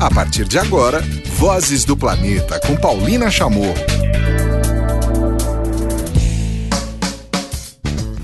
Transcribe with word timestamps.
A 0.00 0.08
partir 0.08 0.44
de 0.44 0.56
agora, 0.58 1.02
Vozes 1.36 1.84
do 1.84 1.96
Planeta 1.96 2.60
com 2.60 2.76
Paulina 2.76 3.28
Chamorro. 3.32 3.74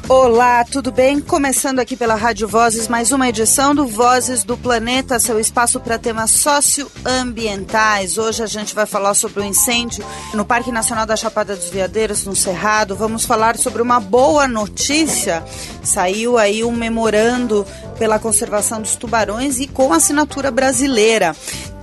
Olá, 0.06 0.62
tudo 0.64 0.93
bem? 0.93 1.19
Começando 1.19 1.79
aqui 1.79 1.96
pela 1.96 2.14
Rádio 2.14 2.46
Vozes, 2.46 2.88
mais 2.88 3.11
uma 3.11 3.27
edição 3.27 3.75
do 3.75 3.87
Vozes 3.87 4.45
do 4.45 4.54
Planeta, 4.54 5.19
seu 5.19 5.41
espaço 5.41 5.80
para 5.80 5.98
temas 5.98 6.30
socioambientais. 6.30 8.19
Hoje 8.19 8.43
a 8.43 8.46
gente 8.46 8.75
vai 8.75 8.84
falar 8.84 9.14
sobre 9.14 9.41
o 9.41 9.45
incêndio 9.45 10.05
no 10.34 10.45
Parque 10.45 10.70
Nacional 10.70 11.06
da 11.06 11.16
Chapada 11.16 11.56
dos 11.56 11.70
Veadeiros, 11.70 12.27
no 12.27 12.37
Cerrado. 12.37 12.95
Vamos 12.95 13.25
falar 13.25 13.56
sobre 13.56 13.80
uma 13.80 13.98
boa 13.98 14.46
notícia. 14.46 15.43
Saiu 15.82 16.36
aí 16.36 16.62
um 16.62 16.73
memorando 16.73 17.66
pela 17.98 18.18
conservação 18.18 18.82
dos 18.82 18.96
tubarões 18.96 19.59
e 19.59 19.66
com 19.66 19.91
assinatura 19.91 20.50
brasileira. 20.50 21.34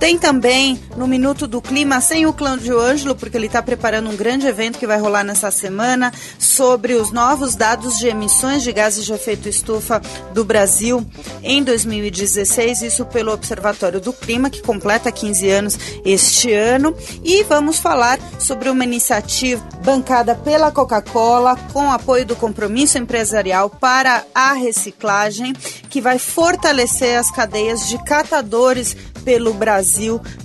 Tem 0.02 0.18
também 0.18 0.80
no 0.96 1.06
Minuto 1.06 1.46
do 1.46 1.62
Clima, 1.62 2.00
sem 2.00 2.26
o 2.26 2.32
Cláudio 2.32 2.80
Ângelo, 2.80 3.14
porque 3.14 3.36
ele 3.36 3.46
está 3.46 3.62
preparando 3.62 4.10
um 4.10 4.16
grande 4.16 4.48
evento 4.48 4.76
que 4.76 4.84
vai 4.84 4.98
rolar 4.98 5.22
nessa 5.22 5.48
semana 5.52 6.12
sobre 6.40 6.94
os 6.94 7.12
novos 7.12 7.54
dados 7.54 8.00
de 8.00 8.08
emissões 8.08 8.64
de 8.64 8.72
gases 8.72 9.06
de 9.06 9.12
efeito 9.12 9.48
estufa 9.48 10.02
do 10.34 10.44
Brasil 10.44 11.06
em 11.40 11.62
2016, 11.62 12.82
isso 12.82 13.06
pelo 13.06 13.32
Observatório 13.32 14.00
do 14.00 14.12
Clima, 14.12 14.50
que 14.50 14.60
completa 14.60 15.12
15 15.12 15.48
anos 15.48 15.78
este 16.04 16.52
ano. 16.52 16.96
E 17.22 17.44
vamos 17.44 17.78
falar 17.78 18.18
sobre 18.40 18.70
uma 18.70 18.82
iniciativa 18.82 19.62
bancada 19.84 20.34
pela 20.34 20.72
Coca-Cola, 20.72 21.56
com 21.72 21.92
apoio 21.92 22.26
do 22.26 22.34
Compromisso 22.34 22.98
Empresarial 22.98 23.70
para 23.70 24.24
a 24.34 24.52
Reciclagem, 24.52 25.52
que 25.88 26.00
vai 26.00 26.18
fortalecer 26.18 27.16
as 27.16 27.30
cadeias 27.30 27.86
de 27.86 28.02
catadores 28.02 28.96
pelo 29.24 29.54
Brasil 29.54 29.91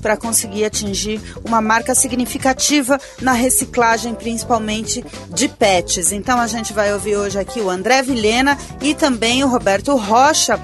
para 0.02 0.18
conseguir 0.18 0.66
atingir 0.66 1.22
uma 1.45 1.62
marca 1.62 1.94
significativa 1.95 3.00
na 3.22 3.34
reciclagem, 3.34 4.14
principalmente 4.14 5.03
de 5.34 5.48
PETs. 5.48 6.12
Então 6.12 6.40
a 6.40 6.48
gente 6.48 6.73
vai 6.73 6.94
ouvir 6.94 7.16
hoje 7.16 7.40
aqui 7.40 7.59
o 7.59 7.70
André 7.70 8.02
Vilhena 8.02 8.58
e 8.81 8.94
também 8.94 9.44
o 9.44 9.48
Roberto 9.48 9.95
Rocha 9.95 10.59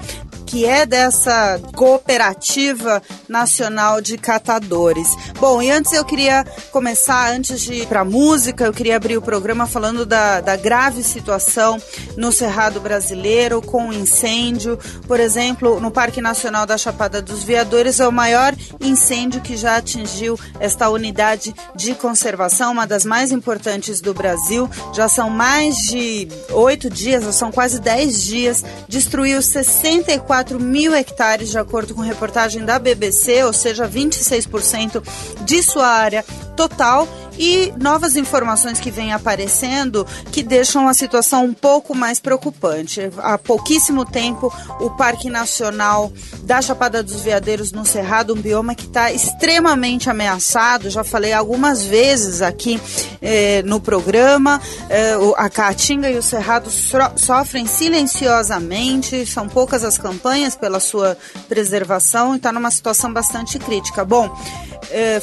que 0.46 0.64
é 0.64 0.84
dessa 0.84 1.60
cooperativa 1.74 3.02
nacional 3.28 4.00
de 4.00 4.16
catadores. 4.18 5.08
Bom, 5.40 5.62
e 5.62 5.70
antes 5.70 5.92
eu 5.92 6.04
queria 6.04 6.44
começar, 6.70 7.32
antes 7.32 7.60
de 7.60 7.74
ir 7.74 7.86
para 7.86 8.04
música, 8.04 8.64
eu 8.64 8.72
queria 8.72 8.96
abrir 8.96 9.16
o 9.16 9.22
programa 9.22 9.66
falando 9.66 10.04
da, 10.04 10.40
da 10.40 10.56
grave 10.56 11.02
situação 11.02 11.80
no 12.16 12.32
Cerrado 12.32 12.80
Brasileiro 12.80 13.60
com 13.62 13.92
incêndio. 13.92 14.78
Por 15.06 15.20
exemplo, 15.20 15.80
no 15.80 15.90
Parque 15.90 16.20
Nacional 16.20 16.66
da 16.66 16.76
Chapada 16.76 17.20
dos 17.22 17.42
Veadores 17.42 18.00
é 18.00 18.06
o 18.06 18.12
maior 18.12 18.54
incêndio 18.80 19.40
que 19.40 19.56
já 19.56 19.76
atingiu 19.76 20.38
esta 20.60 20.88
unidade 20.88 21.54
de 21.74 21.94
conservação, 21.94 22.72
uma 22.72 22.86
das 22.86 23.04
mais 23.04 23.32
importantes 23.32 24.00
do 24.00 24.12
Brasil. 24.12 24.68
Já 24.92 25.08
são 25.08 25.30
mais 25.30 25.76
de 25.76 26.28
oito 26.50 26.90
dias, 26.90 27.24
são 27.34 27.50
quase 27.50 27.80
dez 27.80 28.22
dias, 28.22 28.64
destruiu 28.88 29.40
64 29.40 30.33
4 30.34 30.58
mil 30.58 30.92
hectares, 30.92 31.50
de 31.50 31.58
acordo 31.58 31.94
com 31.94 32.00
reportagem 32.00 32.64
da 32.64 32.76
BBC, 32.76 33.44
ou 33.44 33.52
seja, 33.52 33.88
26% 33.88 35.00
de 35.44 35.62
sua 35.62 35.86
área 35.86 36.24
total 36.54 37.06
e 37.38 37.72
novas 37.76 38.16
informações 38.16 38.78
que 38.78 38.90
vêm 38.90 39.12
aparecendo 39.12 40.06
que 40.30 40.42
deixam 40.42 40.88
a 40.88 40.94
situação 40.94 41.44
um 41.44 41.54
pouco 41.54 41.94
mais 41.94 42.20
preocupante. 42.20 43.10
Há 43.18 43.36
pouquíssimo 43.36 44.04
tempo, 44.04 44.52
o 44.80 44.90
Parque 44.90 45.28
Nacional 45.28 46.12
da 46.42 46.62
Chapada 46.62 47.02
dos 47.02 47.20
Veadeiros 47.20 47.72
no 47.72 47.84
Cerrado, 47.84 48.34
um 48.34 48.40
bioma 48.40 48.74
que 48.74 48.86
está 48.86 49.12
extremamente 49.12 50.08
ameaçado, 50.08 50.90
já 50.90 51.02
falei 51.02 51.32
algumas 51.32 51.82
vezes 51.82 52.42
aqui 52.42 52.80
eh, 53.20 53.62
no 53.64 53.80
programa, 53.80 54.60
eh, 54.88 55.14
a 55.36 55.48
Caatinga 55.48 56.10
e 56.10 56.16
o 56.16 56.22
Cerrado 56.22 56.70
so 56.70 56.94
sofrem 57.16 57.66
silenciosamente, 57.66 59.26
são 59.26 59.48
poucas 59.48 59.82
as 59.84 59.98
campanhas 59.98 60.54
pela 60.54 60.78
sua 60.78 61.16
preservação 61.48 62.34
e 62.34 62.36
está 62.36 62.52
numa 62.52 62.70
situação 62.70 63.12
bastante 63.12 63.58
crítica. 63.58 64.04
Bom, 64.04 64.34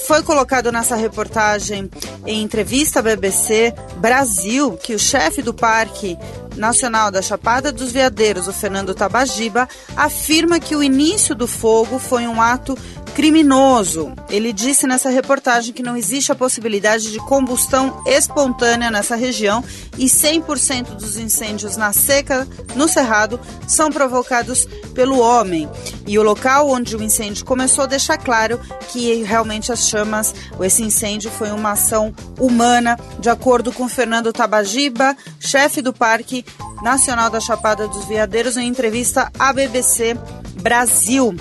foi 0.05 0.21
colocado 0.23 0.71
nessa 0.71 0.95
reportagem 0.95 1.89
em 2.25 2.41
entrevista 2.41 2.99
à 2.99 3.01
BBC 3.01 3.73
Brasil 3.97 4.77
que 4.77 4.93
o 4.93 4.99
chefe 4.99 5.41
do 5.41 5.53
Parque 5.53 6.17
Nacional 6.55 7.11
da 7.11 7.21
Chapada 7.21 7.71
dos 7.71 7.91
Veadeiros, 7.91 8.47
o 8.47 8.53
Fernando 8.53 8.93
Tabagiba, 8.93 9.67
afirma 9.95 10.59
que 10.59 10.75
o 10.75 10.83
início 10.83 11.33
do 11.33 11.47
fogo 11.47 11.97
foi 11.97 12.27
um 12.27 12.41
ato 12.41 12.77
criminoso. 13.13 14.13
Ele 14.29 14.53
disse 14.53 14.87
nessa 14.87 15.09
reportagem 15.09 15.73
que 15.73 15.83
não 15.83 15.95
existe 15.95 16.31
a 16.31 16.35
possibilidade 16.35 17.11
de 17.11 17.19
combustão 17.19 18.01
espontânea 18.05 18.89
nessa 18.89 19.15
região 19.15 19.63
e 19.97 20.05
100% 20.05 20.95
dos 20.95 21.17
incêndios 21.17 21.77
na 21.77 21.93
seca, 21.93 22.47
no 22.75 22.87
Cerrado, 22.87 23.39
são 23.67 23.89
provocados 23.89 24.65
pelo 24.93 25.19
homem. 25.19 25.69
E 26.07 26.17
o 26.17 26.23
local 26.23 26.69
onde 26.69 26.95
o 26.95 27.03
incêndio 27.03 27.45
começou 27.45 27.87
deixa 27.87 28.17
claro 28.17 28.59
que 28.89 29.23
realmente 29.23 29.71
as 29.71 29.87
chamas, 29.87 30.33
esse 30.61 30.83
incêndio 30.83 31.29
foi 31.31 31.51
uma 31.51 31.71
ação 31.71 32.13
humana, 32.39 32.97
de 33.19 33.29
acordo 33.29 33.71
com 33.71 33.87
Fernando 33.87 34.33
Tabagiba, 34.33 35.15
chefe 35.39 35.81
do 35.81 35.93
Parque 35.93 36.45
Nacional 36.81 37.29
da 37.29 37.39
Chapada 37.39 37.87
dos 37.87 38.05
Veadeiros, 38.05 38.57
em 38.57 38.67
entrevista 38.67 39.31
à 39.37 39.53
BBC 39.53 40.15
Brasil. 40.61 41.35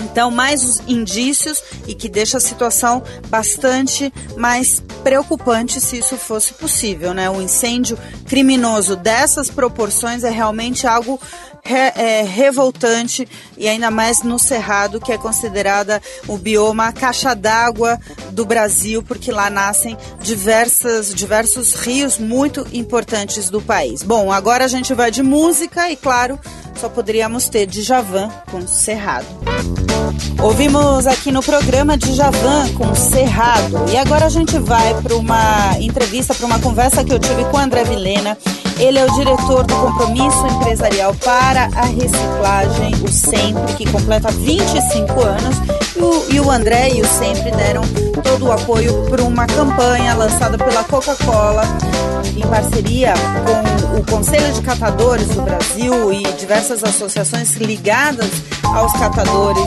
Então, 0.00 0.30
mais 0.30 0.64
os 0.64 0.80
indícios 0.86 1.62
e 1.86 1.94
que 1.94 2.08
deixa 2.08 2.38
a 2.38 2.40
situação 2.40 3.02
bastante 3.28 4.12
mais 4.36 4.82
preocupante 5.02 5.80
se 5.80 5.98
isso 5.98 6.16
fosse 6.16 6.52
possível, 6.54 7.14
né? 7.14 7.28
Um 7.30 7.40
incêndio 7.40 7.98
criminoso 8.26 8.96
dessas 8.96 9.50
proporções 9.50 10.24
é 10.24 10.30
realmente 10.30 10.86
algo 10.86 11.20
re, 11.64 11.92
é, 11.94 12.22
revoltante 12.22 13.28
e 13.56 13.68
ainda 13.68 13.90
mais 13.90 14.22
no 14.22 14.38
Cerrado, 14.38 15.00
que 15.00 15.12
é 15.12 15.18
considerada 15.18 16.02
o 16.26 16.36
bioma 16.36 16.86
a 16.86 16.92
caixa 16.92 17.34
d'água 17.34 17.98
do 18.32 18.44
Brasil, 18.44 19.02
porque 19.02 19.30
lá 19.30 19.50
nascem 19.50 19.96
diversas, 20.20 21.14
diversos 21.14 21.74
rios 21.74 22.18
muito 22.18 22.66
importantes 22.72 23.50
do 23.50 23.60
país. 23.60 24.02
Bom, 24.02 24.32
agora 24.32 24.64
a 24.64 24.68
gente 24.68 24.94
vai 24.94 25.10
de 25.10 25.22
música 25.22 25.90
e, 25.90 25.96
claro, 25.96 26.38
só 26.76 26.88
poderíamos 26.88 27.48
ter 27.48 27.66
Djavan 27.66 28.28
com 28.50 28.66
Cerrado. 28.66 29.26
Ouvimos 30.42 31.06
aqui 31.06 31.30
no 31.30 31.42
programa 31.42 31.96
Djavan 31.96 32.72
com 32.74 32.94
Cerrado. 32.94 33.84
E 33.92 33.96
agora 33.96 34.26
a 34.26 34.28
gente 34.28 34.58
vai 34.58 34.94
para 35.02 35.14
uma 35.16 35.76
entrevista, 35.78 36.34
para 36.34 36.46
uma 36.46 36.58
conversa 36.58 37.04
que 37.04 37.12
eu 37.12 37.18
tive 37.18 37.44
com 37.44 37.56
o 37.56 37.60
André 37.60 37.84
Vilena. 37.84 38.36
Ele 38.78 38.98
é 38.98 39.04
o 39.04 39.12
diretor 39.12 39.64
do 39.64 39.74
Compromisso 39.74 40.46
Empresarial 40.46 41.14
para 41.22 41.64
a 41.76 41.84
Reciclagem, 41.84 42.94
o 43.04 43.08
Sempre, 43.08 43.74
que 43.74 43.90
completa 43.90 44.30
25 44.30 45.20
anos. 45.20 45.56
E 45.94 46.00
o, 46.00 46.26
e 46.30 46.40
o 46.40 46.50
André 46.50 46.90
e 46.94 47.02
o 47.02 47.06
Sempre 47.06 47.50
deram 47.50 47.82
todo 48.22 48.46
o 48.46 48.52
apoio 48.52 49.04
para 49.10 49.22
uma 49.22 49.46
campanha 49.46 50.14
lançada 50.14 50.56
pela 50.56 50.82
Coca-Cola 50.84 51.62
em 52.36 52.42
parceria 52.42 53.14
com 53.44 54.00
o 54.00 54.06
Conselho 54.06 54.52
de 54.52 54.62
Catadores 54.62 55.26
do 55.28 55.42
Brasil 55.42 56.12
e 56.12 56.22
diversas 56.34 56.82
associações 56.82 57.56
ligadas 57.56 58.30
aos 58.64 58.92
catadores 58.92 59.66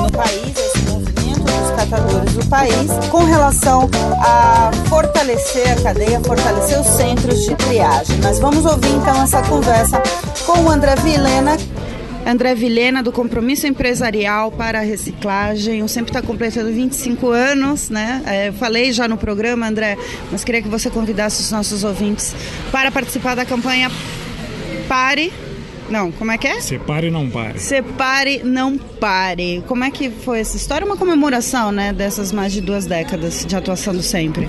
no 0.00 0.10
país, 0.10 0.56
esse 0.56 0.78
movimento 0.90 1.40
dos 1.40 1.76
catadores 1.76 2.32
do 2.32 2.46
país, 2.46 2.90
com 3.10 3.24
relação 3.24 3.88
a 4.20 4.70
fortalecer 4.88 5.72
a 5.72 5.82
cadeia, 5.82 6.20
fortalecer 6.20 6.80
os 6.80 6.86
centros 6.86 7.44
de 7.44 7.54
triagem. 7.54 8.16
Nós 8.18 8.38
vamos 8.38 8.64
ouvir 8.64 8.90
então 8.90 9.22
essa 9.22 9.42
conversa 9.42 10.02
com 10.46 10.60
o 10.64 10.70
André 10.70 10.94
Vilena, 10.96 11.56
André 12.28 12.54
Vilhena, 12.54 13.02
do 13.02 13.10
Compromisso 13.10 13.66
Empresarial 13.66 14.52
para 14.52 14.80
a 14.80 14.82
Reciclagem. 14.82 15.82
O 15.82 15.88
Sempre 15.88 16.10
está 16.10 16.20
completando 16.20 16.70
25 16.70 17.28
anos, 17.28 17.88
né? 17.88 18.22
É, 18.26 18.52
falei 18.52 18.92
já 18.92 19.08
no 19.08 19.16
programa, 19.16 19.66
André, 19.66 19.96
mas 20.30 20.44
queria 20.44 20.60
que 20.60 20.68
você 20.68 20.90
convidasse 20.90 21.40
os 21.40 21.50
nossos 21.50 21.84
ouvintes 21.84 22.34
para 22.70 22.92
participar 22.92 23.34
da 23.34 23.46
campanha 23.46 23.90
Pare 24.86 25.32
não, 25.90 26.12
como 26.12 26.30
é 26.30 26.38
que 26.38 26.46
é? 26.46 26.60
Separe 26.60 27.08
e 27.08 27.10
não 27.10 27.28
pare. 27.28 27.58
Separe, 27.58 28.42
não 28.44 28.76
pare. 28.76 29.62
Como 29.66 29.84
é 29.84 29.90
que 29.90 30.10
foi 30.10 30.40
essa 30.40 30.56
história? 30.56 30.86
Uma 30.86 30.96
comemoração, 30.96 31.72
né, 31.72 31.92
dessas 31.92 32.32
mais 32.32 32.52
de 32.52 32.60
duas 32.60 32.86
décadas 32.86 33.44
de 33.46 33.56
atuação 33.56 33.94
do 33.94 34.02
Sempre. 34.02 34.48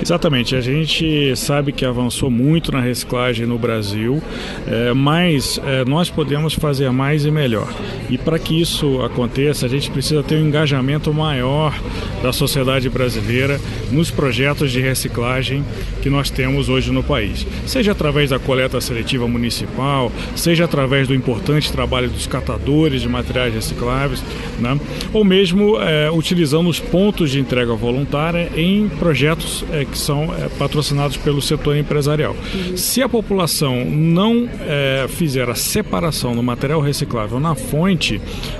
Exatamente. 0.00 0.54
A 0.54 0.60
gente 0.60 1.34
sabe 1.36 1.72
que 1.72 1.84
avançou 1.84 2.30
muito 2.30 2.70
na 2.70 2.80
reciclagem 2.80 3.46
no 3.46 3.58
Brasil, 3.58 4.22
é, 4.66 4.92
mas 4.92 5.60
é, 5.64 5.84
nós 5.84 6.10
podemos 6.10 6.54
fazer 6.54 6.90
mais 6.90 7.24
e 7.24 7.30
melhor. 7.30 7.68
E 8.08 8.16
para 8.16 8.38
que 8.38 8.60
isso 8.60 9.02
aconteça, 9.02 9.66
a 9.66 9.68
gente 9.68 9.90
precisa 9.90 10.22
ter 10.22 10.36
um 10.36 10.46
engajamento 10.46 11.12
maior 11.12 11.74
da 12.22 12.32
sociedade 12.32 12.88
brasileira 12.88 13.60
nos 13.90 14.10
projetos 14.10 14.70
de 14.70 14.80
reciclagem 14.80 15.64
que 16.02 16.08
nós 16.08 16.30
temos 16.30 16.68
hoje 16.68 16.92
no 16.92 17.02
país. 17.02 17.46
Seja 17.66 17.92
através 17.92 18.30
da 18.30 18.38
coleta 18.38 18.80
seletiva 18.80 19.26
municipal, 19.26 20.12
seja 20.34 20.64
através 20.64 21.08
do 21.08 21.14
importante 21.14 21.72
trabalho 21.72 22.08
dos 22.08 22.26
catadores 22.26 23.02
de 23.02 23.08
materiais 23.08 23.54
recicláveis, 23.54 24.22
né? 24.58 24.78
ou 25.12 25.24
mesmo 25.24 25.80
é, 25.80 26.10
utilizando 26.10 26.68
os 26.68 26.78
pontos 26.78 27.30
de 27.30 27.40
entrega 27.40 27.74
voluntária 27.74 28.50
em 28.56 28.88
projetos 28.88 29.64
é, 29.72 29.84
que 29.84 29.98
são 29.98 30.32
é, 30.34 30.48
patrocinados 30.58 31.16
pelo 31.16 31.42
setor 31.42 31.76
empresarial. 31.76 32.36
Se 32.76 33.02
a 33.02 33.08
população 33.08 33.84
não 33.84 34.48
é, 34.60 35.06
fizer 35.08 35.48
a 35.48 35.54
separação 35.54 36.36
do 36.36 36.42
material 36.42 36.80
reciclável 36.80 37.40
na 37.40 37.54
fonte, 37.54 37.95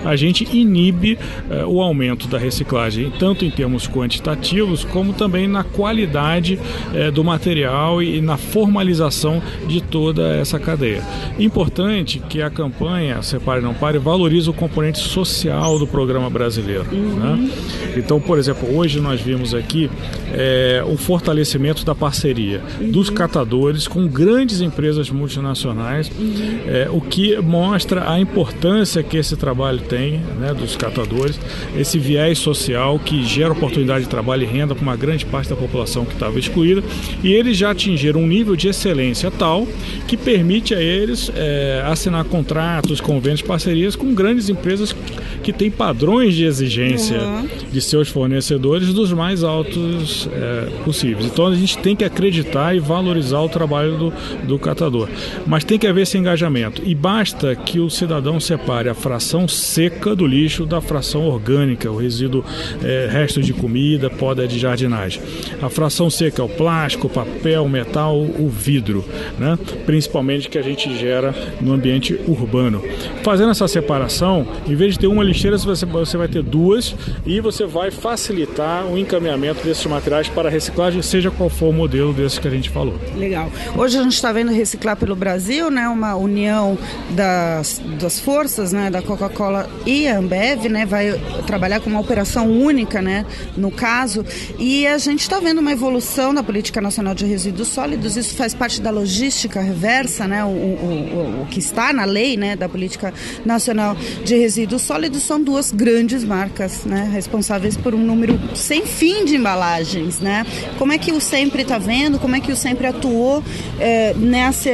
a 0.05 0.17
gente 0.17 0.45
inibe 0.57 1.19
é, 1.51 1.65
o 1.65 1.81
aumento 1.81 2.27
da 2.29 2.39
reciclagem, 2.39 3.13
tanto 3.19 3.45
em 3.45 3.51
termos 3.51 3.87
quantitativos 3.89 4.85
como 4.85 5.13
também 5.13 5.47
na 5.47 5.63
qualidade 5.63 6.59
é, 6.95 7.11
do 7.11 7.23
material 7.23 8.03
e 8.03 8.21
na 8.21 8.37
formalização 8.37 9.43
de 9.67 9.81
toda 9.81 10.37
essa 10.37 10.59
cadeia. 10.59 11.03
Importante 11.39 12.19
que 12.29 12.41
a 12.41 12.51
campanha 12.51 13.23
Separe 13.23 13.61
Não 13.61 13.75
Pare 13.75 13.99
valorize 13.99 14.49
o 14.49 14.53
componente 14.53 14.99
social 14.99 15.79
do 15.79 15.87
programa 15.87 16.31
brasileiro. 16.31 16.87
Uhum. 16.93 17.17
Né? 17.17 17.51
Então, 17.97 18.21
por 18.21 18.39
exemplo, 18.39 18.77
hoje 18.77 19.01
nós 19.01 19.21
vimos 19.21 19.55
aqui 19.55 19.91
é, 20.33 20.83
o 20.87 20.97
fortalecimento 20.97 21.85
da 21.85 21.95
parceria 21.95 22.63
uhum. 22.81 22.91
dos 22.91 23.11
catadores 23.11 23.89
com 23.89 24.07
grandes 24.07 24.61
empresas 24.61 25.11
multinacionais, 25.11 26.11
uhum. 26.11 26.61
é, 26.67 26.89
o 26.91 27.01
que 27.01 27.37
mostra 27.41 28.11
a 28.11 28.21
importância 28.21 29.03
que 29.03 29.17
esse 29.27 29.37
trabalho 29.37 29.81
tem 29.81 30.21
né, 30.39 30.55
dos 30.55 30.77
catadores, 30.77 31.39
esse 31.77 31.99
viés 31.99 32.39
social 32.39 32.99
que 32.99 33.25
gera 33.25 33.53
oportunidade 33.53 34.05
de 34.05 34.11
trabalho 34.11 34.43
e 34.43 34.47
renda 34.47 34.75
para 34.75 34.83
uma 34.83 34.97
grande 34.97 35.27
parte 35.27 35.51
da 35.51 35.57
população 35.57 36.05
que 36.05 36.15
estava 36.15 36.39
excluída, 36.39 36.83
e 37.23 37.33
eles 37.33 37.57
já 37.57 37.71
atingiram 37.71 38.21
um 38.21 38.27
nível 38.27 38.57
de 38.57 38.69
excelência 38.69 39.31
tal 39.31 39.67
que 40.07 40.17
permite 40.17 40.75
a 40.75 40.81
eles 40.81 41.31
é, 41.35 41.83
assinar 41.87 42.25
contratos, 42.25 43.01
convênios, 43.01 43.43
parcerias 43.43 43.97
com 43.97 44.15
grandes 44.15 44.49
empresas 44.49 44.95
que 45.43 45.53
têm 45.53 45.71
padrões 45.71 46.35
de 46.35 46.45
exigência 46.45 47.21
uhum. 47.21 47.49
de 47.71 47.81
seus 47.81 48.09
fornecedores 48.09 48.93
dos 48.93 49.13
mais 49.13 49.45
altos 49.45 50.29
é, 50.33 50.69
possíveis. 50.85 51.27
Então 51.27 51.47
a 51.47 51.55
gente 51.55 51.79
tem 51.79 51.95
que 51.95 52.05
acreditar 52.05 52.75
e 52.75 52.81
valorizar 52.81 53.41
o 53.41 53.49
trabalho 53.49 53.97
do, 53.97 54.13
do 54.45 54.59
catador. 54.59 55.09
Mas 55.47 55.65
tem 55.65 55.79
que 55.79 55.87
haver 55.87 56.03
esse 56.03 56.19
engajamento. 56.19 56.83
E 56.85 56.95
basta 56.95 57.55
que 57.55 57.79
o 57.79 57.89
cidadão 57.89 58.41
separe 58.41 58.89
a 58.89 58.95
fração 59.17 59.49
seca 59.49 60.15
do 60.15 60.27
lixo 60.27 60.67
da 60.67 60.79
fração 60.79 61.27
orgânica, 61.27 61.91
o 61.91 61.97
resíduo 61.97 62.45
é, 62.85 63.09
resto 63.11 63.41
de 63.41 63.55
comida, 63.55 64.11
poda 64.11 64.47
de 64.47 64.59
jardinagem. 64.59 65.23
A 65.63 65.71
fração 65.71 66.11
seca 66.11 66.43
é 66.43 66.45
o 66.45 66.49
plástico, 66.51 67.07
o 67.07 67.11
papel, 67.11 67.67
metal, 67.67 68.21
o 68.21 68.47
vidro, 68.47 69.03
né? 69.39 69.59
principalmente 69.87 70.51
que 70.51 70.59
a 70.59 70.63
gente 70.63 70.95
gera 70.99 71.35
no 71.63 71.73
ambiente 71.73 72.21
urbano. 72.29 72.83
Fazendo 73.23 73.53
essa 73.53 73.67
separação, 73.67 74.47
em 74.69 74.75
vez 74.75 74.93
de 74.93 74.99
ter 74.99 75.07
uma 75.07 75.25
lixeira, 75.25 75.57
você 75.57 76.17
vai 76.19 76.29
ter 76.29 76.43
duas 76.43 76.95
e 77.25 77.41
você 77.41 77.65
vai 77.65 77.91
facilitar 77.91 78.85
o 78.85 78.99
encaminhamento 78.99 79.65
desses 79.65 79.87
materiais 79.87 80.29
para 80.29 80.51
reciclagem, 80.51 81.01
seja 81.01 81.31
qual 81.31 81.49
for 81.49 81.71
o 81.71 81.73
modelo 81.73 82.13
desse 82.13 82.39
que 82.39 82.49
a 82.49 82.51
gente 82.51 82.69
falou. 82.69 83.01
Legal. 83.17 83.51
Hoje 83.75 83.97
a 83.97 84.03
gente 84.03 84.13
está 84.13 84.31
vendo 84.31 84.53
Reciclar 84.53 84.95
pelo 84.95 85.17
Brasil, 85.17 85.71
né? 85.71 85.89
uma 85.89 86.15
união 86.17 86.77
das, 87.13 87.81
das 87.99 88.21
forças 88.21 88.75
né? 88.75 88.91
da 88.91 89.06
Coca-Cola 89.07 89.71
e 89.87 90.07
a 90.09 90.19
Ambev, 90.19 90.67
né? 90.69 90.85
vai 90.85 91.19
trabalhar 91.47 91.81
com 91.81 91.89
uma 91.89 92.01
operação 92.01 92.51
única, 92.51 93.01
né? 93.01 93.25
no 93.57 93.71
caso, 93.71 94.25
e 94.59 94.87
a 94.87 94.99
gente 94.99 95.21
está 95.21 95.39
vendo 95.39 95.59
uma 95.59 95.73
evolução 95.73 96.35
da 96.35 96.43
Política 96.43 96.81
Nacional 96.81 97.15
de 97.15 97.25
Resíduos 97.25 97.69
Sólidos, 97.69 98.17
isso 98.17 98.35
faz 98.35 98.53
parte 98.53 98.81
da 98.81 98.91
logística 98.91 99.61
reversa, 99.61 100.27
né? 100.27 100.45
o, 100.45 100.49
o, 100.49 101.43
o, 101.43 101.47
que 101.47 101.59
está 101.59 101.93
na 101.93 102.05
lei 102.05 102.37
né? 102.37 102.57
da 102.57 102.69
Política 102.69 103.15
Nacional 103.45 103.97
de 104.25 104.37
Resíduos 104.37 104.83
Sólidos, 104.83 105.23
são 105.23 105.41
duas 105.41 105.71
grandes 105.73 106.25
marcas 106.25 106.85
né? 106.85 107.09
responsáveis 107.13 107.77
por 107.77 107.95
um 107.95 108.01
número 108.05 108.39
sem 108.55 108.85
fim 108.85 109.25
de 109.25 109.37
embalagens. 109.37 110.21
Né? 110.21 110.45
Como 110.79 110.93
é 110.93 110.99
que 110.99 111.13
o 111.13 111.21
Sempre 111.21 111.63
está 111.63 111.79
vendo, 111.79 112.19
como 112.19 112.35
é 112.37 112.41
que 112.41 112.53
o 112.53 112.57
Sempre 112.57 112.87
atuou 112.87 113.43
é, 113.79 114.15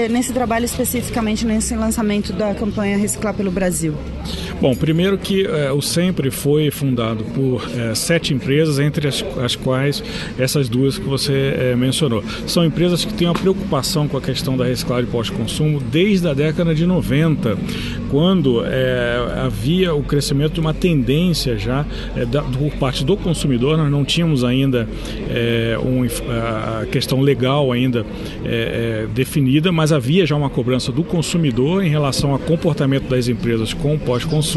nesse 0.09 0.33
trabalho 0.33 0.65
especificamente, 0.65 1.45
nesse 1.45 1.75
lançamento 1.75 2.33
da 2.33 2.55
campanha 2.55 2.97
Reciclar 2.97 3.35
pelo 3.35 3.51
Brasil? 3.51 3.95
Yeah. 4.25 4.52
Bom, 4.63 4.77
primeiro 4.77 5.19
que 5.19 5.45
é, 5.45 5.73
o 5.73 5.83
Sempre 5.83 6.31
foi 6.31 6.71
fundado 6.71 7.25
por 7.25 7.69
é, 7.77 7.97
sete 7.97 8.33
empresas, 8.33 8.79
entre 8.79 9.09
as, 9.09 9.25
as, 9.43 9.57
quais 9.57 10.05
essas 10.39 10.69
duas 10.69 10.97
que 10.97 11.05
você 11.05 11.53
é, 11.59 11.75
mencionou. 11.75 12.23
São 12.47 12.65
empresas 12.65 13.05
que 13.05 13.13
têm 13.13 13.27
uma 13.27 13.35
preocupação 13.35 14.07
com 14.07 14.17
a 14.17 14.21
questão 14.21 14.57
da 14.57 14.65
reciclagem 14.65 15.11
pós-consumo 15.11 15.81
desde 15.81 16.29
a 16.29 16.33
década 16.33 16.77
de 16.77 16.87
90, 16.87 17.59
quando 18.09 18.63
havia 19.45 19.95
o 19.95 20.03
crescimento 20.03 20.53
de 20.53 20.61
uma 20.61 20.75
tendência 20.75 21.59
já 21.59 21.85
da, 22.31 22.43
por 22.43 22.71
parte 22.75 23.05
do 23.05 23.17
consumidor. 23.17 23.77
Nós 23.77 23.91
não 23.91 24.05
tínhamos 24.05 24.45
ainda 24.45 24.87
um, 25.83 26.05
a 26.31 26.87
questão 26.87 27.21
legal 27.21 27.73
ainda 27.73 28.05
definida, 29.15 29.73
mas 29.73 29.93
havia 29.93 30.27
já 30.27 30.37
uma 30.37 30.51
cobrança 30.51 30.93
do 30.93 31.03
consumidor 31.03 31.83
em 31.83 31.89
relação 31.89 32.33
ao 32.33 32.39
comportamento 32.39 33.09
das 33.09 33.29
empresas 33.29 33.73
com 33.73 33.95
o 33.95 33.99
pós-consumo. 33.99 34.52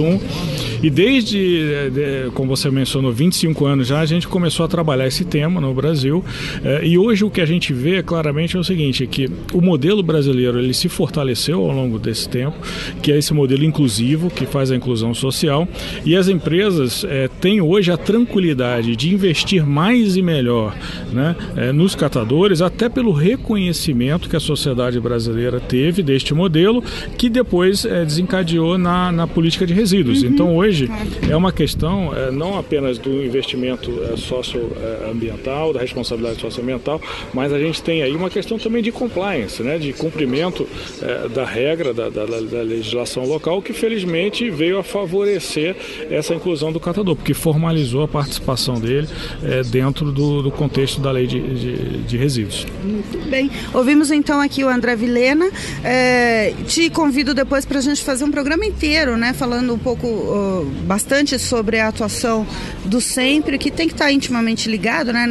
E 0.83 0.89
desde, 0.89 2.31
como 2.33 2.55
você 2.55 2.69
mencionou, 2.69 3.11
25 3.11 3.65
anos 3.65 3.87
já, 3.87 3.99
a 3.99 4.05
gente 4.05 4.27
começou 4.27 4.65
a 4.65 4.69
trabalhar 4.69 5.07
esse 5.07 5.25
tema 5.25 5.59
no 5.59 5.73
Brasil. 5.73 6.23
Eh, 6.63 6.87
e 6.89 6.97
hoje 6.97 7.23
o 7.23 7.29
que 7.29 7.41
a 7.41 7.45
gente 7.45 7.73
vê 7.73 8.03
claramente 8.03 8.55
é 8.55 8.59
o 8.59 8.63
seguinte, 8.63 9.03
é 9.03 9.07
que 9.07 9.29
o 9.53 9.61
modelo 9.61 10.03
brasileiro 10.03 10.59
ele 10.59 10.73
se 10.73 10.89
fortaleceu 10.89 11.61
ao 11.61 11.71
longo 11.71 11.97
desse 11.97 12.27
tempo, 12.27 12.57
que 13.01 13.11
é 13.11 13.17
esse 13.17 13.33
modelo 13.33 13.63
inclusivo, 13.63 14.29
que 14.29 14.45
faz 14.45 14.71
a 14.71 14.75
inclusão 14.75 15.13
social. 15.13 15.67
E 16.05 16.15
as 16.15 16.27
empresas 16.27 17.03
é, 17.03 17.27
têm 17.27 17.61
hoje 17.61 17.91
a 17.91 17.97
tranquilidade 17.97 18.95
de 18.95 19.13
investir 19.13 19.65
mais 19.65 20.15
e 20.15 20.21
melhor 20.21 20.75
né, 21.11 21.35
é, 21.55 21.71
nos 21.71 21.95
catadores, 21.95 22.61
até 22.61 22.89
pelo 22.89 23.11
reconhecimento 23.11 24.29
que 24.29 24.35
a 24.35 24.39
sociedade 24.39 24.99
brasileira 24.99 25.59
teve 25.59 26.03
deste 26.03 26.33
modelo, 26.33 26.83
que 27.17 27.29
depois 27.29 27.85
é, 27.85 28.05
desencadeou 28.05 28.77
na, 28.77 29.11
na 29.11 29.27
política 29.27 29.65
de 29.65 29.73
resíduos. 29.85 30.23
Uhum. 30.23 30.29
Então 30.29 30.55
hoje 30.57 30.89
é 31.29 31.35
uma 31.35 31.51
questão 31.51 32.11
é, 32.15 32.31
não 32.31 32.57
apenas 32.57 32.97
do 32.97 33.23
investimento 33.23 33.91
é, 34.11 34.17
socioambiental, 34.17 35.71
da 35.71 35.79
responsabilidade 35.79 36.41
socioambiental, 36.41 36.99
mas 37.33 37.53
a 37.53 37.59
gente 37.59 37.81
tem 37.83 38.01
aí 38.01 38.15
uma 38.15 38.29
questão 38.29 38.57
também 38.57 38.81
de 38.81 38.91
compliance, 38.91 39.61
né, 39.61 39.77
de 39.77 39.93
cumprimento 39.93 40.67
é, 41.01 41.29
da 41.29 41.45
regra 41.45 41.93
da, 41.93 42.09
da, 42.09 42.25
da, 42.25 42.61
legislação 42.61 43.25
local, 43.25 43.61
que 43.61 43.73
felizmente 43.73 44.49
veio 44.49 44.79
a 44.79 44.83
favorecer 44.83 45.75
essa 46.09 46.33
inclusão 46.33 46.71
do 46.71 46.79
catador, 46.79 47.15
porque 47.15 47.33
formalizou 47.33 48.03
a 48.03 48.07
participação 48.07 48.79
dele 48.79 49.07
é, 49.43 49.61
dentro 49.63 50.11
do, 50.11 50.41
do, 50.41 50.51
contexto 50.51 50.99
da 50.99 51.11
lei 51.11 51.27
de, 51.27 51.39
de, 51.39 51.97
de, 52.03 52.17
resíduos. 52.17 52.65
Muito 52.83 53.29
bem. 53.29 53.51
Ouvimos 53.73 54.09
então 54.09 54.41
aqui 54.41 54.63
o 54.63 54.69
André 54.69 54.95
Vilena. 54.95 55.49
É, 55.83 56.53
te 56.67 56.89
convido 56.89 57.33
depois 57.33 57.65
para 57.65 57.77
a 57.79 57.81
gente 57.81 58.03
fazer 58.03 58.23
um 58.23 58.31
programa 58.31 58.65
inteiro, 58.65 59.17
né, 59.17 59.33
falando 59.33 59.74
um 59.75 59.79
pouco, 59.79 60.07
uh, 60.07 60.65
bastante 60.85 61.37
sobre 61.37 61.79
a 61.79 61.89
atuação 61.89 62.45
do 62.85 62.99
Sempre, 63.01 63.57
que 63.57 63.69
tem 63.69 63.87
que 63.87 63.93
estar 63.93 64.11
intimamente 64.11 64.69
ligado, 64.69 65.11
né? 65.11 65.25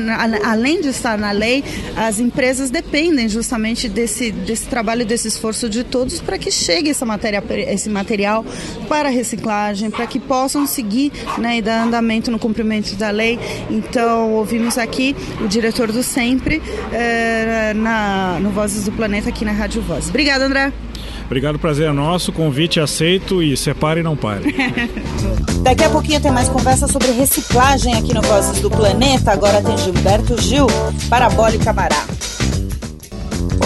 Além 0.45 0.81
de 0.81 0.89
estar 0.89 1.19
na 1.19 1.31
lei, 1.33 1.65
as 1.97 2.21
empresas 2.21 2.71
dependem 2.71 3.29
justamente 3.29 3.89
desse, 3.89 4.31
desse 4.31 4.67
trabalho, 4.67 5.05
desse 5.05 5.29
esforço 5.29 5.69
de 5.69 5.83
todos 5.83 6.21
para 6.21 6.39
que 6.39 6.51
chegue 6.51 6.91
essa 6.91 7.07
matéria, 7.07 7.43
esse 7.69 7.89
material 7.89 8.45
para 8.89 9.09
reciclagem, 9.09 9.91
para 9.91 10.07
que 10.07 10.21
possam 10.21 10.67
seguir 10.67 11.13
né, 11.39 11.59
e 11.59 11.63
dar 11.63 11.83
andamento 11.85 12.31
no 12.31 12.39
cumprimento 12.39 12.95
da 12.97 13.11
lei. 13.11 13.39
Então, 13.71 14.33
ouvimos 14.33 14.79
aqui 14.79 15.17
o 15.41 15.49
diretor 15.49 15.91
do 15.91 16.03
Sempre 16.03 16.63
eh, 16.93 17.73
na, 17.75 18.39
no 18.41 18.51
Vozes 18.51 18.85
do 18.85 18.93
Planeta 18.93 19.29
aqui 19.29 19.45
na 19.45 19.53
Rádio 19.53 19.83
Voz. 19.83 20.09
Obrigada, 20.09 20.45
André. 20.45 20.73
Obrigado, 21.35 21.59
prazer 21.59 21.89
é 21.89 21.93
nosso. 21.93 22.33
Convite 22.33 22.79
aceito 22.79 23.43
e 23.43 23.57
separe 23.57 23.99
e 23.99 24.03
não 24.05 24.17
pare. 24.17 24.55
Daqui 25.65 25.83
a 25.83 25.91
pouquinho 25.91 26.21
tem 26.21 26.31
mais 26.31 26.49
conversa 26.49 26.87
sobre 26.87 27.11
reciclagem 27.11 27.93
aqui 27.93 28.15
no 28.15 28.23
Vozes 28.23 28.61
do 28.61 28.71
Planeta. 28.71 29.33
Agora 29.33 29.61
tem 29.61 29.77
Gilberto 29.77 30.41
Gil, 30.41 30.69
Parabólica 31.11 31.73
Mará. 31.73 32.07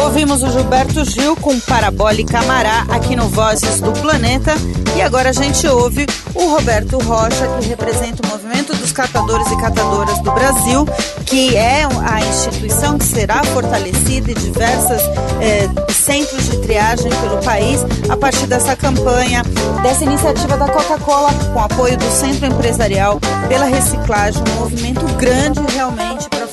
Ouvimos 0.01 0.43
o 0.43 0.51
Gilberto 0.51 1.05
Gil 1.05 1.37
com 1.37 1.59
Parabólica 1.61 2.41
Mará 2.43 2.87
aqui 2.89 3.17
no 3.17 3.29
Vozes 3.29 3.81
do 3.81 3.93
Planeta. 3.93 4.55
E 4.97 5.03
agora 5.03 5.31
a 5.31 5.33
gente 5.33 5.67
ouve 5.67 6.07
o 6.35 6.49
Roberto 6.49 6.99
Rocha, 6.99 7.47
que 7.61 7.69
representa 7.69 8.27
o 8.27 8.31
Movimento 8.31 8.75
dos 8.77 8.93
Catadores 8.93 9.51
e 9.51 9.57
Catadoras 9.57 10.19
do 10.21 10.33
Brasil, 10.33 10.87
que 11.27 11.57
é 11.57 11.83
a 11.85 12.21
instituição 12.21 12.99
que 12.99 13.05
será 13.05 13.43
fortalecida 13.45 14.31
em 14.31 14.35
diversos 14.35 15.03
eh, 15.41 15.69
centros 15.93 16.49
de 16.49 16.59
triagem 16.59 17.11
pelo 17.21 17.39
país 17.43 17.81
a 18.09 18.17
partir 18.17 18.47
dessa 18.47 18.75
campanha, 18.75 19.43
dessa 19.83 20.05
iniciativa 20.05 20.57
da 20.57 20.69
Coca-Cola, 20.69 21.31
com 21.53 21.61
apoio 21.61 21.97
do 21.97 22.11
Centro 22.11 22.47
Empresarial 22.47 23.21
pela 23.49 23.67
Reciclagem, 23.67 24.43
um 24.53 24.61
movimento 24.61 25.05
grande 25.17 25.61
realmente 25.75 26.08